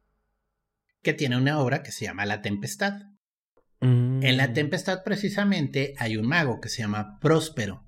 [1.02, 3.02] que tiene una obra que se llama La Tempestad.
[3.80, 4.52] En La mm.
[4.52, 7.82] Tempestad, precisamente, hay un mago que se llama Próspero.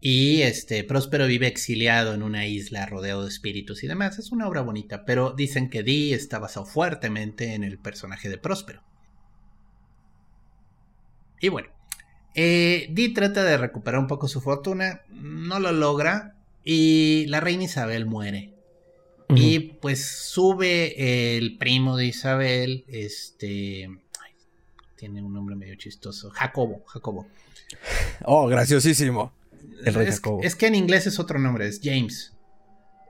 [0.00, 4.18] Y este Próspero vive exiliado en una isla rodeado de espíritus y demás.
[4.18, 8.36] Es una obra bonita, pero dicen que Dee está basado fuertemente en el personaje de
[8.36, 8.82] Próspero.
[11.40, 11.68] Y bueno,
[12.34, 17.64] eh, Dee trata de recuperar un poco su fortuna, no lo logra y la reina
[17.64, 18.50] Isabel muere.
[19.36, 23.88] Y pues sube el primo de Isabel, este...
[24.96, 27.26] tiene un nombre medio chistoso, Jacobo, Jacobo.
[28.24, 29.32] Oh, graciosísimo.
[29.84, 30.40] El rey es, Jacobo.
[30.42, 32.32] Es que en inglés es otro nombre, es James.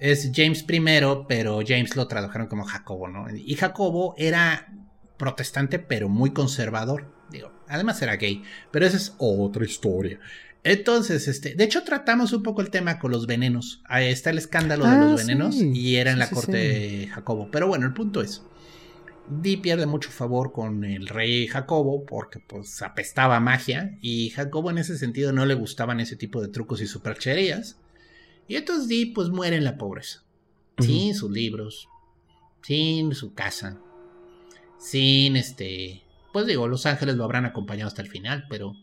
[0.00, 3.26] Es James primero, pero James lo tradujeron como Jacobo, ¿no?
[3.34, 4.72] Y Jacobo era
[5.16, 7.12] protestante, pero muy conservador.
[7.30, 10.20] Digo, además era gay, pero esa es otra historia.
[10.64, 13.82] Entonces, este, de hecho tratamos un poco el tema con los venenos.
[13.84, 17.50] Ahí está el escándalo de ah, los venenos y era en la corte de Jacobo.
[17.50, 18.42] Pero bueno, el punto es,
[19.28, 24.78] Di pierde mucho favor con el rey Jacobo porque pues apestaba magia y Jacobo en
[24.78, 27.78] ese sentido no le gustaban ese tipo de trucos y supercherías.
[28.48, 30.24] Y entonces Di pues muere en la pobreza.
[30.78, 31.88] Sí, sus libros,
[32.62, 33.78] sin su casa,
[34.84, 38.76] sin este, pues digo, los ángeles lo habrán acompañado hasta el final, pero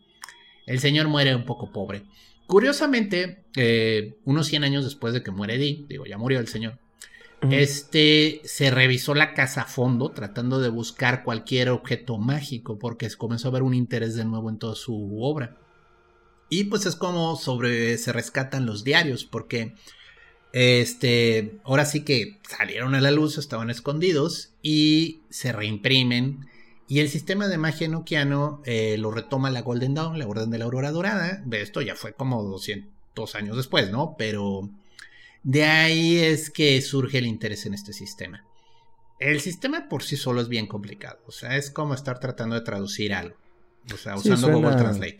[0.66, 2.04] el señor muere un poco pobre.
[2.48, 6.80] Curiosamente, eh, unos 100 años después de que muere Dee, digo, ya murió el señor,
[7.50, 13.48] este se revisó la casa a fondo tratando de buscar cualquier objeto mágico porque comenzó
[13.48, 15.58] a ver un interés de nuevo en toda su obra.
[16.50, 19.76] Y pues es como sobre se rescatan los diarios porque
[20.54, 26.50] este ahora sí que salieron a la luz, estaban escondidos y se reimprimen
[26.92, 30.58] y el sistema de magia enoquiano eh, lo retoma la Golden Dawn, la Orden de
[30.58, 31.42] la Aurora Dorada.
[31.54, 34.16] Esto ya fue como 200 años después, ¿no?
[34.18, 34.70] Pero
[35.42, 38.46] de ahí es que surge el interés en este sistema.
[39.20, 41.22] El sistema por sí solo es bien complicado.
[41.28, 43.38] O sea, es como estar tratando de traducir algo.
[43.94, 45.20] O sea, usando Google Translate.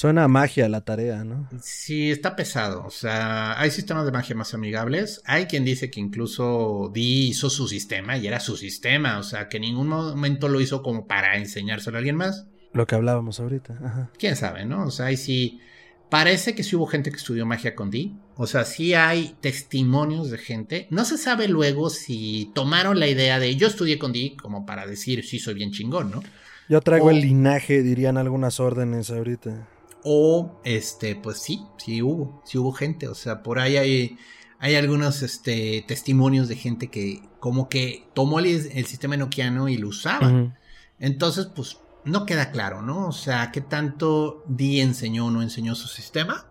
[0.00, 1.46] Suena magia la tarea, ¿no?
[1.60, 2.86] Sí, está pesado.
[2.86, 5.20] O sea, hay sistemas de magia más amigables.
[5.26, 9.18] Hay quien dice que incluso Dee hizo su sistema y era su sistema.
[9.18, 12.46] O sea, que en ningún momento lo hizo como para enseñárselo a alguien más.
[12.72, 13.74] Lo que hablábamos ahorita.
[13.84, 14.10] Ajá.
[14.18, 14.86] Quién sabe, ¿no?
[14.86, 15.60] O sea, ahí sí.
[16.08, 18.14] Parece que sí hubo gente que estudió magia con Dee.
[18.36, 20.86] O sea, sí hay testimonios de gente.
[20.88, 24.86] No se sabe luego si tomaron la idea de yo estudié con Dee como para
[24.86, 26.22] decir sí soy bien chingón, ¿no?
[26.70, 29.68] Yo traigo el linaje, dirían algunas órdenes ahorita.
[30.04, 33.08] O, este, pues sí, sí hubo, sí hubo gente.
[33.08, 34.18] O sea, por ahí hay,
[34.58, 39.76] hay algunos este, testimonios de gente que como que tomó el, el sistema enoquiano y
[39.76, 40.54] lo usaba.
[40.98, 43.08] Entonces, pues no queda claro, ¿no?
[43.08, 46.46] O sea, qué tanto Dee enseñó o no enseñó su sistema.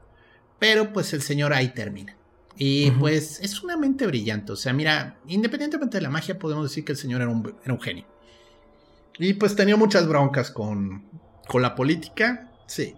[0.60, 2.16] Pero pues el señor ahí termina.
[2.62, 4.52] Y pues es una mente brillante.
[4.52, 7.74] O sea, mira, independientemente de la magia, podemos decir que el señor era un, era
[7.74, 8.06] un genio.
[9.18, 11.06] Y pues tenía muchas broncas con,
[11.48, 12.96] con la política, sí.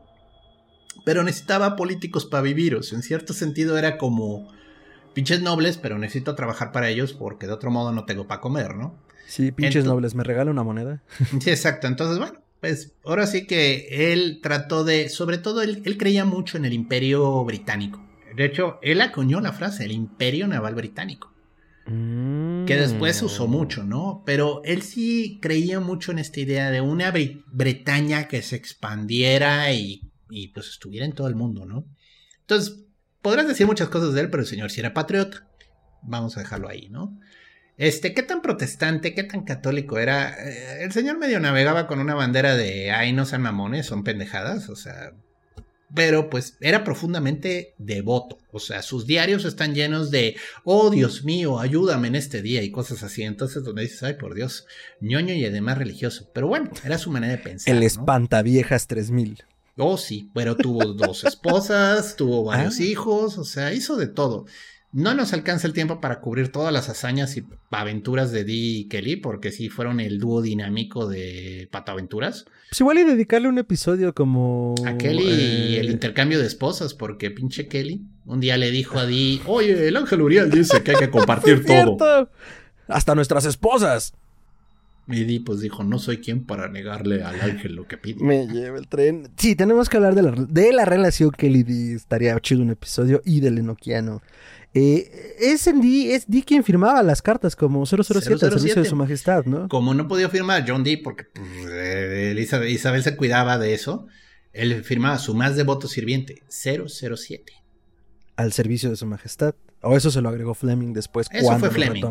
[1.03, 4.47] Pero necesitaba políticos para vivir, o sea, en cierto sentido era como
[5.13, 8.75] pinches nobles, pero necesito trabajar para ellos porque de otro modo no tengo para comer,
[8.75, 8.95] ¿no?
[9.27, 11.01] Sí, pinches nobles, ¿me regala una moneda?
[11.39, 11.87] Sí, exacto.
[11.87, 16.57] Entonces, bueno, pues ahora sí que él trató de, sobre todo él, él creía mucho
[16.57, 18.05] en el imperio británico.
[18.35, 21.31] De hecho, él acuñó la frase, el imperio naval británico.
[21.85, 24.23] Que después se usó mucho, ¿no?
[24.25, 27.11] Pero él sí creía mucho en esta idea de una
[27.51, 31.85] Bretaña que se expandiera y, y, pues estuviera en todo el mundo, ¿no?
[32.41, 32.85] Entonces,
[33.21, 35.47] podrás decir muchas cosas de él, pero el señor sí era patriota.
[36.01, 37.19] Vamos a dejarlo ahí, ¿no?
[37.77, 40.35] Este, ¿qué tan protestante, qué tan católico era?
[40.47, 44.69] Eh, el señor medio navegaba con una bandera de, ay, no sean mamones, son pendejadas,
[44.69, 45.13] o sea,
[45.93, 48.37] pero pues era profundamente devoto.
[48.51, 52.71] O sea, sus diarios están llenos de, oh Dios mío, ayúdame en este día y
[52.71, 53.23] cosas así.
[53.23, 54.67] Entonces, donde dices, ay por Dios,
[54.99, 56.29] ñoño y además religioso.
[56.33, 57.75] Pero bueno, era su manera de pensar.
[57.75, 59.43] El espantaviejas 3000.
[59.77, 62.83] Oh, sí, pero tuvo dos esposas, tuvo varios ah.
[62.83, 64.45] hijos, o sea, hizo de todo.
[64.93, 68.87] No nos alcanza el tiempo para cubrir todas las hazañas y aventuras de Dee y
[68.89, 72.43] Kelly, porque sí fueron el dúo dinámico de Pataventuras.
[72.69, 74.75] Pues igual y dedicarle un episodio como.
[74.85, 78.99] A Kelly y el eh, intercambio de esposas, porque pinche Kelly un día le dijo
[78.99, 81.65] a Dee: Oye, el ángel Uriel dice que hay que compartir
[81.97, 82.29] todo.
[82.89, 84.13] Hasta nuestras esposas.
[85.11, 88.23] Y pues dijo: No soy quien para negarle al ángel lo que pide.
[88.23, 89.29] Me lleva el tren.
[89.37, 91.95] Sí, tenemos que hablar de la, de la relación Kelly-Dee.
[91.95, 94.21] Estaría chido un episodio y del Enoquiano.
[94.73, 99.43] Eh, es, Dee, es quien firmaba las cartas como 007, al servicio de su majestad,
[99.45, 99.67] ¿no?
[99.67, 102.35] Como no podía firmar John Dee porque pues, eh,
[102.69, 104.07] Isabel, se cuidaba de eso,
[104.53, 107.51] él firmaba su más devoto sirviente, 007.
[108.37, 109.55] Al servicio de su majestad.
[109.83, 111.27] O eso se lo agregó Fleming después.
[111.31, 112.05] Eso fue Fleming.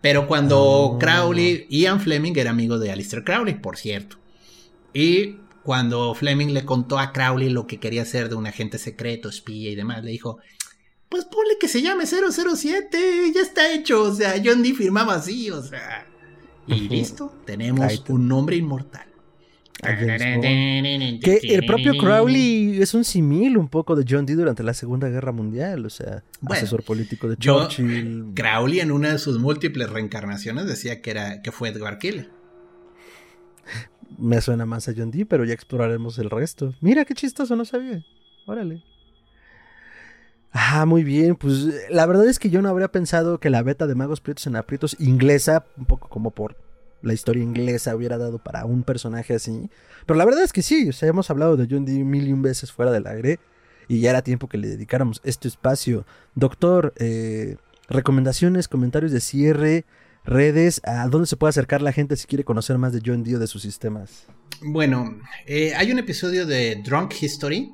[0.00, 0.98] Pero cuando ah.
[0.98, 4.16] Crowley, Ian Fleming era amigo de Alistair Crowley, por cierto.
[4.92, 9.28] Y cuando Fleming le contó a Crowley lo que quería hacer de un agente secreto,
[9.28, 10.38] espía y demás, le dijo,
[11.08, 15.50] pues ponle que se llame 007, ya está hecho, o sea, John Dee firmaba así,
[15.50, 16.06] o sea,
[16.66, 19.09] y listo, tenemos un nombre inmortal.
[19.82, 25.08] Que el propio Crowley es un simil un poco de John Dee durante la Segunda
[25.08, 28.32] Guerra Mundial, o sea, asesor político de Churchill.
[28.34, 32.28] Crowley en una de sus múltiples reencarnaciones decía que era que fue Edward Killer.
[34.18, 36.74] Me suena más a John Dee, pero ya exploraremos el resto.
[36.80, 38.04] Mira qué chistoso, no sabía.
[38.46, 38.82] Órale.
[40.52, 41.36] Ah, muy bien.
[41.36, 44.46] Pues la verdad es que yo no habría pensado que la beta de Magos Prietos
[44.46, 46.56] en Aprietos inglesa, un poco como por
[47.02, 49.70] la historia inglesa, hubiera dado para un personaje así.
[50.06, 52.32] Pero la verdad es que sí, o sea, hemos hablado de John Dee mil y
[52.32, 53.38] un veces fuera del aire
[53.88, 56.06] y ya era tiempo que le dedicáramos este espacio.
[56.34, 57.56] Doctor, eh,
[57.88, 59.84] recomendaciones, comentarios de cierre,
[60.24, 63.34] redes, a dónde se puede acercar la gente si quiere conocer más de John Dee
[63.34, 64.26] o de sus sistemas.
[64.62, 67.72] Bueno, eh, hay un episodio de Drunk History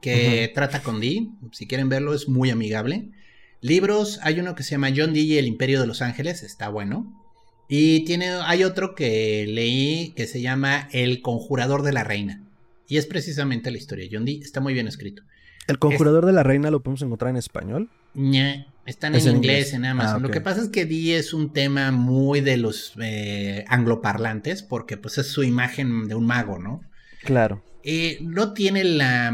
[0.00, 1.30] que trata con Dee.
[1.52, 3.10] Si quieren verlo, es muy amigable.
[3.60, 6.68] Libros, hay uno que se llama John Dee y el Imperio de los Ángeles, está
[6.68, 7.31] bueno.
[7.74, 12.42] Y tiene, hay otro que leí que se llama El Conjurador de la Reina.
[12.86, 14.40] Y es precisamente la historia de John Dee.
[14.42, 15.22] Está muy bien escrito.
[15.66, 17.88] ¿El Conjurador de la Reina lo podemos encontrar en español?
[18.84, 19.72] Están en, Es en inglés, inglés.
[19.72, 20.16] en Amazon.
[20.16, 24.62] Ah, Lo que pasa es que Dee es un tema muy de los eh, angloparlantes,
[24.62, 26.82] porque pues es su imagen de un mago, ¿no?
[27.24, 27.64] Claro.
[27.84, 29.32] Eh, no tiene la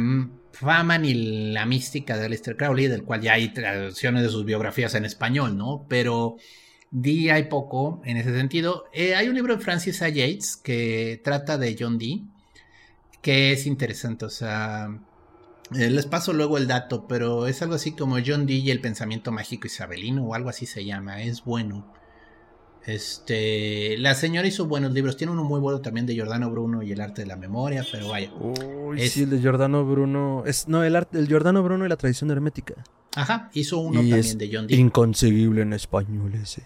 [0.52, 4.94] fama ni la mística de Aleister Crowley, del cual ya hay traducciones de sus biografías
[4.94, 5.86] en español, ¿no?
[5.88, 6.36] Pero
[6.90, 8.84] Dee hay poco en ese sentido.
[8.92, 10.08] Eh, hay un libro de Francis A.
[10.08, 12.22] Yates que trata de John Dee,
[13.22, 14.88] que es interesante, o sea...
[15.76, 18.80] eh, les paso luego el dato, pero es algo así como John Dee y el
[18.80, 21.92] pensamiento mágico isabelino o algo así se llama, es bueno.
[22.86, 26.90] Este, la señora hizo buenos libros, tiene uno muy bueno también de Giordano Bruno y
[26.92, 28.32] el arte de la memoria, pero vaya.
[28.32, 30.44] Uy, Es- sí, el de Giordano Bruno.
[30.46, 32.74] Es, no, el, arte, el Giordano Bruno y la tradición hermética.
[33.14, 34.76] Ajá, hizo uno Y también es de John Dee.
[34.76, 36.62] Inconseguible en español ese.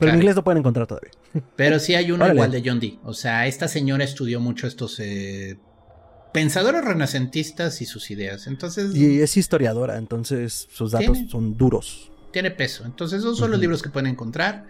[0.00, 0.14] Pero Claro.
[0.14, 1.10] en inglés lo pueden encontrar todavía.
[1.56, 2.34] Pero sí hay uno Órale.
[2.38, 2.98] igual de John Dee.
[3.04, 5.56] O sea, esta señora estudió mucho estos eh,
[6.32, 8.46] pensadores renacentistas y sus ideas.
[8.46, 12.10] Entonces, Y es historiadora, entonces sus datos Tiene- son duros.
[12.32, 12.84] tiene peso.
[12.84, 13.62] Entonces, esos son los Ujú.
[13.62, 14.66] libros que pueden encontrar.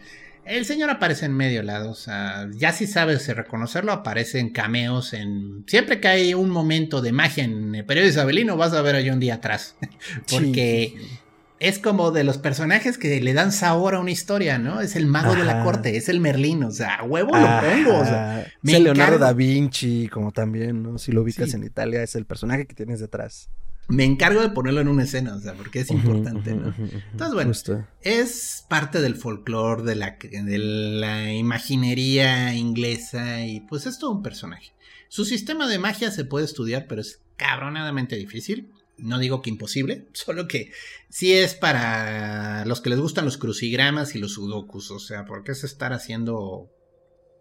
[0.46, 5.12] El señor aparece en medio lado, o sea, ya si sabes reconocerlo, aparece en cameos
[5.12, 5.64] en...
[5.66, 9.02] Siempre que hay un momento de magia en el periodo isabelino, vas a ver a
[9.06, 9.76] John Dee atrás.
[10.30, 11.18] Porque Sí, sí, sí.
[11.60, 14.80] Es como de los personajes que le dan sabor a una historia, ¿no?
[14.80, 17.98] Es el mago de la corte, es el Merlín, o sea, a huevo lo pongo,
[18.00, 20.98] o sea, me Es el Leonardo da Vinci, como también, ¿no?
[20.98, 21.56] Si lo ubicas Sí.
[21.56, 23.48] en Italia, es el personaje que tienes detrás.
[23.88, 26.72] me encargo de ponerlo en una escena, o sea, porque es importante, ¿no?
[27.12, 27.50] Entonces, bueno.
[27.50, 27.84] Justo.
[28.02, 34.22] Es parte del folclore, de la, de la imaginería inglesa y pues es todo un
[34.22, 34.72] personaje.
[35.08, 38.70] Su sistema de magia se puede estudiar, pero es cabronadamente difícil.
[39.02, 40.72] No digo que imposible, solo que
[41.08, 45.52] sí es para los que les gustan los crucigramas y los sudokus, o sea, porque
[45.52, 46.70] es estar haciendo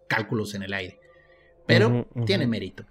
[0.08, 1.00] cálculos en el aire.
[1.68, 2.86] Pero tiene mérito.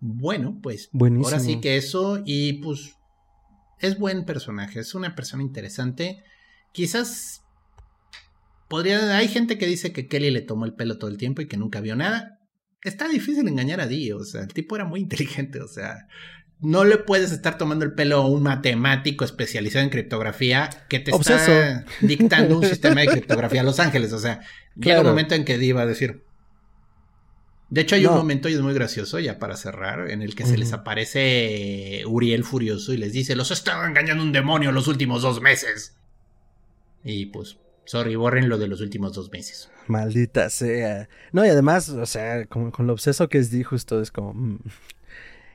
[0.00, 1.28] Bueno, pues Buenísimo.
[1.28, 2.96] Ahora sí que eso y pues
[3.80, 6.24] es buen personaje, es una persona interesante.
[6.72, 7.42] Quizás
[8.68, 11.48] podría, hay gente que dice que Kelly le tomó el pelo todo el tiempo y
[11.48, 12.40] que nunca vio nada.
[12.82, 16.08] Está difícil engañar a Dee, o sea, el tipo era muy inteligente, o sea,
[16.60, 21.12] no le puedes estar tomando el pelo a un matemático especializado en criptografía que te
[21.12, 21.52] Obseso.
[21.52, 25.08] está dictando un sistema de criptografía a Los Ángeles, o sea, llega un Claro.
[25.10, 26.24] momento en que va a decir,
[27.70, 30.46] de hecho, hay un momento y es muy gracioso, ya para cerrar, en el que
[30.46, 35.20] se les aparece Uriel furioso y les dice: Los estaba engañando un demonio los últimos
[35.20, 35.94] dos meses.
[37.04, 39.68] Y pues, sorry, borren lo de los últimos dos meses.
[39.86, 41.10] Maldita sea.
[41.32, 44.58] No, y además, o sea, como con lo obseso que es Di, justo es como.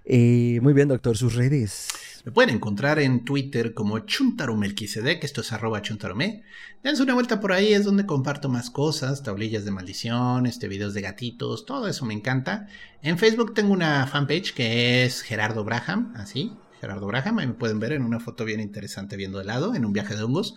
[0.05, 1.87] Eh, muy bien, doctor, sus redes.
[2.25, 6.43] Me pueden encontrar en Twitter como Chuntarumelquisedec, esto es arroba chuntarume.
[6.81, 10.93] Dense una vuelta por ahí, es donde comparto más cosas, tablillas de maldición, este, videos
[10.93, 12.67] de gatitos, todo eso me encanta.
[13.01, 17.79] En Facebook tengo una fanpage que es Gerardo Braham, así, Gerardo Braham, ahí me pueden
[17.79, 20.55] ver en una foto bien interesante viendo de lado, en un viaje de hongos.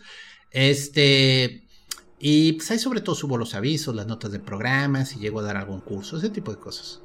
[0.53, 1.64] Este,
[2.20, 5.42] y pues ahí sobre todo subo los avisos, las notas de programas, si llego a
[5.42, 7.01] dar algún curso, ese tipo de cosas.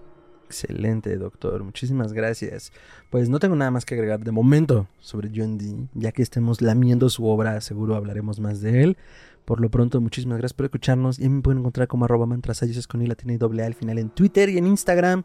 [0.52, 1.64] Excelente, doctor.
[1.64, 2.74] Muchísimas gracias.
[3.10, 5.88] Pues no tengo nada más que agregar de momento sobre John Dee.
[5.93, 8.97] Ya que estemos lamiendo su obra, seguro hablaremos más de él.
[9.45, 11.20] Por lo pronto, muchísimas gracias por escucharnos.
[11.20, 14.58] Y me pueden encontrar como arroba mantrasayos con i doble al final en Twitter y
[14.58, 15.24] en Instagram.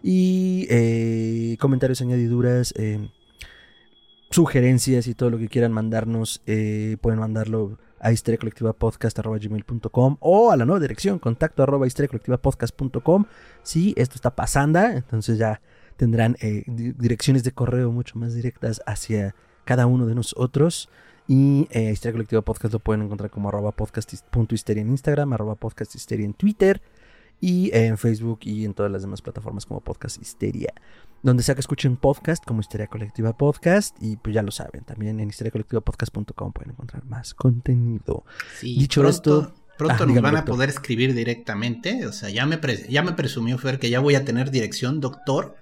[0.00, 3.10] Y eh, comentarios, añadiduras, eh,
[4.30, 6.40] sugerencias y todo lo que quieran mandarnos.
[6.46, 13.26] eh, pueden mandarlo a histeriacolectivapodcast.gmail.com o a la nueva dirección, contacto arroba histeriacolectivapodcast.com.
[13.62, 15.60] Sí, esto está pasando, entonces ya
[15.96, 19.34] tendrán eh, di- direcciones de correo mucho más directas hacia
[19.64, 20.88] cada uno de nosotros.
[21.26, 25.94] Y eh, Histeria Colectiva Podcast lo pueden encontrar como arroba podcast.histeria en Instagram, arroba podcast
[26.12, 26.80] en Twitter
[27.40, 30.72] y en Facebook y en todas las demás plataformas como Podcast Histeria.
[31.22, 35.18] Donde sea que escuchen podcast como Histeria Colectiva Podcast y pues ya lo saben, también
[35.20, 38.24] en histeriacolectivapodcast.com pueden encontrar más contenido.
[38.58, 40.54] Sí, Dicho pronto, esto- pronto Ah, nos van a doctor.
[40.54, 42.06] poder escribir directamente.
[42.06, 45.56] O sea, ya me, ya me presumió Fer que ya voy a tener dirección, doctor.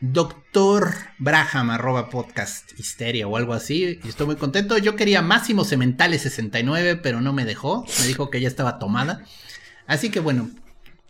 [0.00, 4.00] Doctor Braham, arroba podcast histeria o algo así.
[4.02, 4.76] Y estoy muy contento.
[4.78, 7.84] Yo quería Máximo Cementales 69, pero no me dejó.
[8.00, 9.24] Me dijo que ya estaba tomada.
[9.86, 10.50] Así que bueno,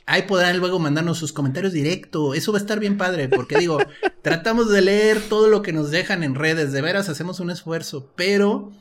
[0.06, 2.34] ahí podrán luego mandarnos sus comentarios directo.
[2.34, 3.78] Eso va a estar bien padre, porque digo,
[4.22, 6.72] tratamos de leer todo lo que nos dejan en redes.
[6.72, 8.12] De veras, hacemos un esfuerzo.
[8.16, 8.72] Pero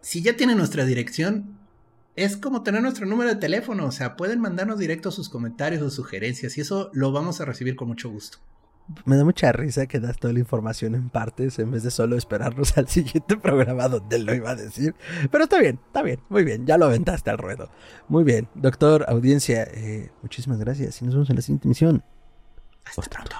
[0.00, 1.58] si ya tienen nuestra dirección,
[2.16, 3.86] es como tener nuestro número de teléfono.
[3.86, 7.76] O sea, pueden mandarnos directo sus comentarios o sugerencias y eso lo vamos a recibir
[7.76, 8.38] con mucho gusto.
[9.04, 12.16] Me da mucha risa que das toda la información en partes en vez de solo
[12.16, 14.94] esperarnos al siguiente programa donde lo iba a decir.
[15.30, 17.70] Pero está bien, está bien, muy bien, ya lo aventaste al ruedo.
[18.08, 22.02] Muy bien, doctor, audiencia, eh, muchísimas gracias y nos vemos en la siguiente emisión.
[22.84, 23.36] Hasta pronto.